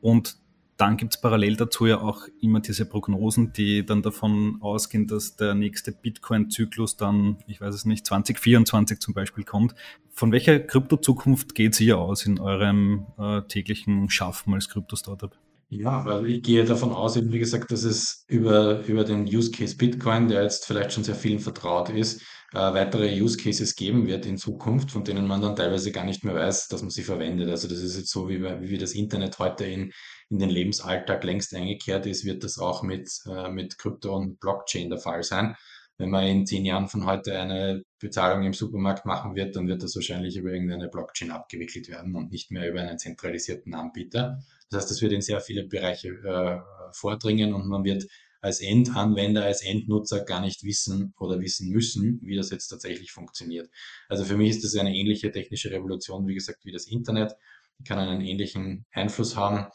Und 0.00 0.38
dann 0.76 0.96
gibt 0.96 1.14
es 1.14 1.20
parallel 1.20 1.56
dazu 1.56 1.86
ja 1.86 2.00
auch 2.00 2.26
immer 2.40 2.60
diese 2.60 2.84
Prognosen, 2.84 3.52
die 3.52 3.86
dann 3.86 4.02
davon 4.02 4.58
ausgehen, 4.60 5.06
dass 5.06 5.36
der 5.36 5.54
nächste 5.54 5.92
Bitcoin-Zyklus 5.92 6.96
dann, 6.96 7.38
ich 7.46 7.60
weiß 7.60 7.74
es 7.74 7.84
nicht, 7.84 8.06
2024 8.06 8.98
zum 8.98 9.14
Beispiel 9.14 9.44
kommt. 9.44 9.74
Von 10.10 10.32
welcher 10.32 10.58
Kryptozukunft 10.60 11.54
geht 11.54 11.80
ihr 11.80 11.98
aus 11.98 12.26
in 12.26 12.40
eurem 12.40 13.06
äh, 13.18 13.42
täglichen 13.42 14.10
Schaffen 14.10 14.54
als 14.54 14.68
Krypto-Startup? 14.68 15.36
Ja, 15.70 16.04
weil 16.04 16.26
ich 16.26 16.42
gehe 16.42 16.64
davon 16.64 16.92
aus, 16.92 17.16
eben 17.16 17.32
wie 17.32 17.38
gesagt, 17.38 17.72
dass 17.72 17.84
es 17.84 18.24
über, 18.28 18.84
über 18.86 19.04
den 19.04 19.24
Use 19.24 19.50
Case 19.50 19.76
Bitcoin, 19.76 20.28
der 20.28 20.42
jetzt 20.42 20.66
vielleicht 20.66 20.92
schon 20.92 21.04
sehr 21.04 21.16
vielen 21.16 21.40
vertraut 21.40 21.88
ist, 21.88 22.22
äh, 22.52 22.58
weitere 22.58 23.20
Use 23.20 23.36
Cases 23.36 23.74
geben 23.74 24.06
wird 24.06 24.26
in 24.26 24.36
Zukunft, 24.36 24.92
von 24.92 25.02
denen 25.02 25.26
man 25.26 25.42
dann 25.42 25.56
teilweise 25.56 25.90
gar 25.90 26.04
nicht 26.04 26.24
mehr 26.24 26.34
weiß, 26.34 26.68
dass 26.68 26.82
man 26.82 26.90
sie 26.90 27.02
verwendet. 27.02 27.48
Also 27.48 27.66
das 27.66 27.78
ist 27.78 27.96
jetzt 27.96 28.10
so, 28.10 28.28
wie, 28.28 28.40
wie 28.42 28.78
das 28.78 28.92
Internet 28.92 29.38
heute 29.40 29.64
in, 29.64 29.92
in 30.34 30.40
den 30.40 30.50
Lebensalltag 30.50 31.22
längst 31.22 31.54
eingekehrt 31.54 32.06
ist, 32.06 32.24
wird 32.24 32.42
das 32.42 32.58
auch 32.58 32.82
mit, 32.82 33.08
äh, 33.26 33.48
mit 33.50 33.78
Krypto 33.78 34.16
und 34.16 34.40
Blockchain 34.40 34.90
der 34.90 34.98
Fall 34.98 35.22
sein. 35.22 35.54
Wenn 35.96 36.10
man 36.10 36.26
in 36.26 36.44
zehn 36.44 36.64
Jahren 36.64 36.88
von 36.88 37.06
heute 37.06 37.38
eine 37.38 37.84
Bezahlung 38.00 38.42
im 38.42 38.52
Supermarkt 38.52 39.06
machen 39.06 39.36
wird, 39.36 39.54
dann 39.54 39.68
wird 39.68 39.84
das 39.84 39.94
wahrscheinlich 39.94 40.36
über 40.36 40.50
irgendeine 40.50 40.88
Blockchain 40.88 41.30
abgewickelt 41.30 41.88
werden 41.88 42.16
und 42.16 42.32
nicht 42.32 42.50
mehr 42.50 42.68
über 42.68 42.80
einen 42.80 42.98
zentralisierten 42.98 43.74
Anbieter. 43.74 44.40
Das 44.70 44.80
heißt, 44.80 44.90
das 44.90 45.02
wird 45.02 45.12
in 45.12 45.20
sehr 45.20 45.40
viele 45.40 45.68
Bereiche 45.68 46.08
äh, 46.08 46.58
vordringen 46.90 47.54
und 47.54 47.68
man 47.68 47.84
wird 47.84 48.04
als 48.40 48.60
Endanwender, 48.60 49.44
als 49.44 49.62
Endnutzer 49.62 50.24
gar 50.24 50.40
nicht 50.40 50.64
wissen 50.64 51.14
oder 51.16 51.40
wissen 51.40 51.70
müssen, 51.70 52.18
wie 52.22 52.34
das 52.34 52.50
jetzt 52.50 52.66
tatsächlich 52.66 53.12
funktioniert. 53.12 53.70
Also 54.08 54.24
für 54.24 54.36
mich 54.36 54.50
ist 54.50 54.64
das 54.64 54.74
eine 54.74 54.92
ähnliche 54.92 55.30
technische 55.30 55.70
Revolution, 55.70 56.26
wie 56.26 56.34
gesagt, 56.34 56.64
wie 56.64 56.72
das 56.72 56.88
Internet. 56.88 57.36
Die 57.78 57.84
kann 57.84 58.00
einen 58.00 58.20
ähnlichen 58.20 58.84
Einfluss 58.90 59.36
haben 59.36 59.68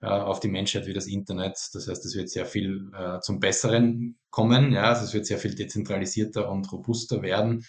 auf 0.00 0.40
die 0.40 0.48
Menschheit 0.48 0.86
wie 0.86 0.92
das 0.92 1.06
Internet. 1.06 1.56
Das 1.72 1.88
heißt, 1.88 2.04
es 2.04 2.14
wird 2.14 2.28
sehr 2.28 2.46
viel 2.46 2.90
äh, 2.94 3.20
zum 3.20 3.40
Besseren 3.40 4.18
kommen. 4.30 4.72
Ja, 4.72 4.84
also 4.84 5.04
es 5.04 5.14
wird 5.14 5.26
sehr 5.26 5.38
viel 5.38 5.54
dezentralisierter 5.54 6.50
und 6.50 6.70
robuster 6.72 7.22
werden. 7.22 7.64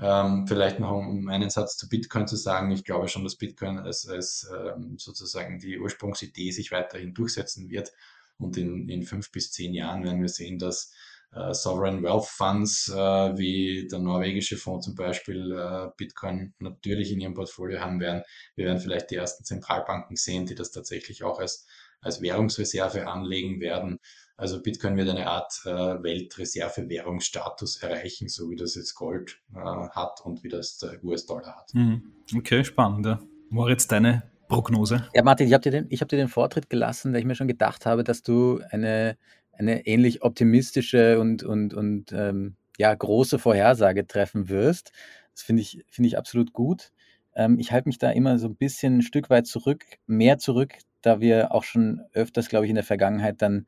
Ähm, 0.00 0.46
vielleicht 0.46 0.78
noch 0.80 0.92
um 0.92 1.28
einen 1.28 1.50
Satz 1.50 1.76
zu 1.76 1.88
Bitcoin 1.88 2.26
zu 2.26 2.36
sagen. 2.36 2.70
Ich 2.70 2.84
glaube 2.84 3.08
schon, 3.08 3.24
dass 3.24 3.36
Bitcoin 3.36 3.78
als, 3.78 4.06
als 4.06 4.48
ähm, 4.56 4.96
sozusagen 4.98 5.58
die 5.58 5.78
Ursprungsidee 5.78 6.50
sich 6.50 6.70
weiterhin 6.70 7.14
durchsetzen 7.14 7.68
wird. 7.68 7.92
Und 8.38 8.56
in, 8.56 8.88
in 8.88 9.02
fünf 9.02 9.32
bis 9.32 9.50
zehn 9.50 9.74
Jahren 9.74 10.04
werden 10.04 10.22
wir 10.22 10.28
sehen, 10.28 10.58
dass 10.58 10.92
äh, 11.32 11.52
Sovereign 11.52 12.02
Wealth 12.02 12.26
Funds, 12.26 12.88
äh, 12.88 12.94
wie 12.94 13.86
der 13.90 13.98
norwegische 13.98 14.56
Fonds 14.56 14.86
zum 14.86 14.94
Beispiel, 14.94 15.52
äh, 15.52 15.88
Bitcoin 15.96 16.54
natürlich 16.58 17.12
in 17.12 17.20
ihrem 17.20 17.34
Portfolio 17.34 17.80
haben 17.80 18.00
werden. 18.00 18.22
Wir 18.54 18.66
werden 18.66 18.80
vielleicht 18.80 19.10
die 19.10 19.16
ersten 19.16 19.44
Zentralbanken 19.44 20.16
sehen, 20.16 20.46
die 20.46 20.54
das 20.54 20.70
tatsächlich 20.70 21.22
auch 21.22 21.38
als, 21.38 21.66
als 22.00 22.22
Währungsreserve 22.22 23.06
anlegen 23.06 23.60
werden. 23.60 23.98
Also 24.36 24.62
Bitcoin 24.62 24.96
wird 24.96 25.08
eine 25.08 25.26
Art 25.26 25.52
äh, 25.64 25.68
Weltreserve-Währungsstatus 25.68 27.82
erreichen, 27.82 28.28
so 28.28 28.50
wie 28.50 28.56
das 28.56 28.76
jetzt 28.76 28.94
Gold 28.94 29.40
äh, 29.52 29.58
hat 29.58 30.20
und 30.22 30.44
wie 30.44 30.48
das 30.48 30.78
der 30.78 31.02
US-Dollar 31.02 31.56
hat. 31.56 31.74
Mhm. 31.74 32.12
Okay, 32.36 32.64
spannend. 32.64 33.04
Ja. 33.04 33.20
Moritz, 33.50 33.88
deine 33.88 34.30
Prognose? 34.46 35.08
Ja, 35.12 35.24
Martin, 35.24 35.48
ich 35.48 35.54
habe 35.54 35.62
dir, 35.62 35.72
den, 35.72 35.88
hab 35.90 36.08
dir 36.08 36.16
den 36.16 36.28
Vortritt 36.28 36.70
gelassen, 36.70 37.12
da 37.12 37.18
ich 37.18 37.24
mir 37.24 37.34
schon 37.34 37.48
gedacht 37.48 37.84
habe, 37.84 38.04
dass 38.04 38.22
du 38.22 38.60
eine 38.70 39.18
eine 39.58 39.86
ähnlich 39.86 40.22
optimistische 40.22 41.18
und, 41.18 41.42
und, 41.42 41.74
und 41.74 42.12
ähm, 42.12 42.56
ja, 42.78 42.94
große 42.94 43.38
Vorhersage 43.38 44.06
treffen 44.06 44.48
wirst. 44.48 44.92
Das 45.34 45.42
finde 45.42 45.62
ich, 45.62 45.84
finde 45.88 46.08
ich 46.08 46.16
absolut 46.16 46.52
gut. 46.52 46.92
Ähm, 47.34 47.58
ich 47.58 47.72
halte 47.72 47.88
mich 47.88 47.98
da 47.98 48.10
immer 48.10 48.38
so 48.38 48.46
ein 48.48 48.56
bisschen 48.56 48.98
ein 48.98 49.02
Stück 49.02 49.30
weit 49.30 49.46
zurück, 49.46 49.84
mehr 50.06 50.38
zurück, 50.38 50.74
da 51.02 51.20
wir 51.20 51.52
auch 51.52 51.64
schon 51.64 52.00
öfters, 52.12 52.48
glaube 52.48 52.66
ich, 52.66 52.70
in 52.70 52.76
der 52.76 52.84
Vergangenheit 52.84 53.42
dann 53.42 53.66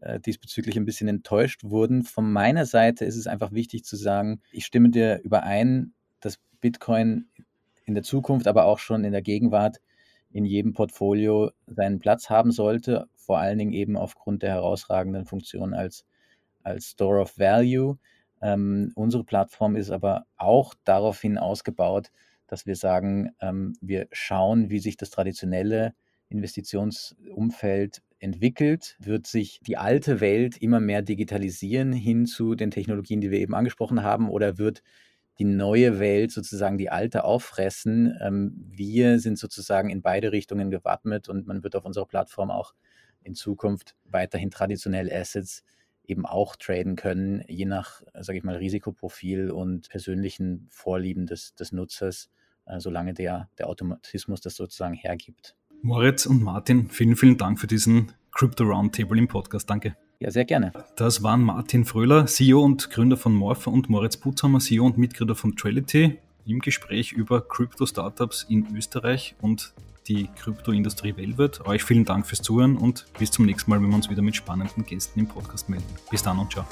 äh, 0.00 0.20
diesbezüglich 0.20 0.76
ein 0.76 0.84
bisschen 0.84 1.08
enttäuscht 1.08 1.64
wurden. 1.64 2.04
Von 2.04 2.32
meiner 2.32 2.66
Seite 2.66 3.04
ist 3.04 3.16
es 3.16 3.26
einfach 3.26 3.52
wichtig 3.52 3.84
zu 3.84 3.96
sagen, 3.96 4.40
ich 4.52 4.64
stimme 4.64 4.90
dir 4.90 5.20
überein, 5.22 5.92
dass 6.20 6.38
Bitcoin 6.60 7.28
in 7.84 7.94
der 7.94 8.02
Zukunft, 8.02 8.46
aber 8.46 8.64
auch 8.64 8.78
schon 8.78 9.04
in 9.04 9.12
der 9.12 9.22
Gegenwart 9.22 9.80
in 10.30 10.44
jedem 10.44 10.72
Portfolio 10.72 11.50
seinen 11.66 11.98
Platz 11.98 12.28
haben 12.28 12.50
sollte, 12.50 13.06
vor 13.26 13.38
allen 13.38 13.58
Dingen 13.58 13.72
eben 13.72 13.96
aufgrund 13.96 14.42
der 14.42 14.50
herausragenden 14.52 15.26
Funktion 15.26 15.74
als, 15.74 16.06
als 16.62 16.90
Store 16.90 17.20
of 17.20 17.38
Value. 17.38 17.98
Ähm, 18.40 18.92
unsere 18.94 19.24
Plattform 19.24 19.76
ist 19.76 19.90
aber 19.90 20.26
auch 20.36 20.74
daraufhin 20.84 21.36
ausgebaut, 21.36 22.12
dass 22.46 22.66
wir 22.66 22.76
sagen, 22.76 23.32
ähm, 23.40 23.74
wir 23.80 24.06
schauen, 24.12 24.70
wie 24.70 24.78
sich 24.78 24.96
das 24.96 25.10
traditionelle 25.10 25.94
Investitionsumfeld 26.28 28.02
entwickelt, 28.18 28.96
wird 29.00 29.26
sich 29.26 29.60
die 29.62 29.76
alte 29.76 30.20
Welt 30.20 30.56
immer 30.56 30.80
mehr 30.80 31.02
digitalisieren 31.02 31.92
hin 31.92 32.26
zu 32.26 32.54
den 32.54 32.70
Technologien, 32.70 33.20
die 33.20 33.30
wir 33.30 33.40
eben 33.40 33.54
angesprochen 33.54 34.02
haben, 34.02 34.30
oder 34.30 34.58
wird 34.58 34.82
die 35.38 35.44
neue 35.44 35.98
Welt 35.98 36.32
sozusagen 36.32 36.78
die 36.78 36.90
alte 36.90 37.24
auffressen. 37.24 38.16
Ähm, 38.20 38.54
wir 38.70 39.18
sind 39.18 39.38
sozusagen 39.38 39.90
in 39.90 40.02
beide 40.02 40.32
Richtungen 40.32 40.70
gewappnet 40.70 41.28
und 41.28 41.46
man 41.46 41.62
wird 41.62 41.76
auf 41.76 41.84
unserer 41.84 42.06
Plattform 42.06 42.50
auch 42.50 42.74
in 43.26 43.34
Zukunft 43.34 43.94
weiterhin 44.04 44.50
traditionell 44.50 45.12
Assets 45.12 45.62
eben 46.04 46.24
auch 46.24 46.56
traden 46.56 46.96
können, 46.96 47.42
je 47.48 47.64
nach, 47.64 48.02
sage 48.20 48.38
ich 48.38 48.44
mal, 48.44 48.56
Risikoprofil 48.56 49.50
und 49.50 49.88
persönlichen 49.88 50.68
Vorlieben 50.70 51.26
des, 51.26 51.54
des 51.54 51.72
Nutzers, 51.72 52.30
äh, 52.66 52.78
solange 52.78 53.12
der, 53.12 53.48
der 53.58 53.68
Automatismus 53.68 54.40
das 54.40 54.54
sozusagen 54.54 54.94
hergibt. 54.94 55.56
Moritz 55.82 56.26
und 56.26 56.42
Martin, 56.42 56.88
vielen, 56.88 57.16
vielen 57.16 57.36
Dank 57.36 57.60
für 57.60 57.66
diesen 57.66 58.12
Crypto 58.32 58.64
Roundtable 58.64 59.18
im 59.18 59.28
Podcast. 59.28 59.68
Danke. 59.68 59.96
Ja, 60.18 60.30
sehr 60.30 60.44
gerne. 60.44 60.72
Das 60.96 61.22
waren 61.22 61.42
Martin 61.42 61.84
Fröhler, 61.84 62.26
CEO 62.26 62.62
und 62.62 62.90
Gründer 62.90 63.16
von 63.16 63.34
Morph 63.34 63.66
und 63.66 63.90
Moritz 63.90 64.16
Putzhammer, 64.16 64.60
CEO 64.60 64.86
und 64.86 64.96
Mitgründer 64.96 65.34
von 65.34 65.56
Trality, 65.56 66.18
im 66.46 66.60
Gespräch 66.60 67.12
über 67.12 67.46
Crypto-Startups 67.46 68.46
in 68.48 68.74
Österreich 68.74 69.34
und 69.40 69.74
die 70.08 70.28
Kryptoindustrie 70.36 71.16
weltweit. 71.16 71.64
Euch 71.66 71.84
vielen 71.84 72.04
Dank 72.04 72.26
fürs 72.26 72.42
Zuhören 72.42 72.76
und 72.76 73.06
bis 73.18 73.30
zum 73.30 73.46
nächsten 73.46 73.70
Mal, 73.70 73.80
wenn 73.80 73.88
wir 73.88 73.96
uns 73.96 74.10
wieder 74.10 74.22
mit 74.22 74.36
spannenden 74.36 74.84
Gästen 74.84 75.20
im 75.20 75.26
Podcast 75.26 75.68
melden. 75.68 75.84
Bis 76.10 76.22
dann 76.22 76.38
und 76.38 76.52
ciao. 76.52 76.66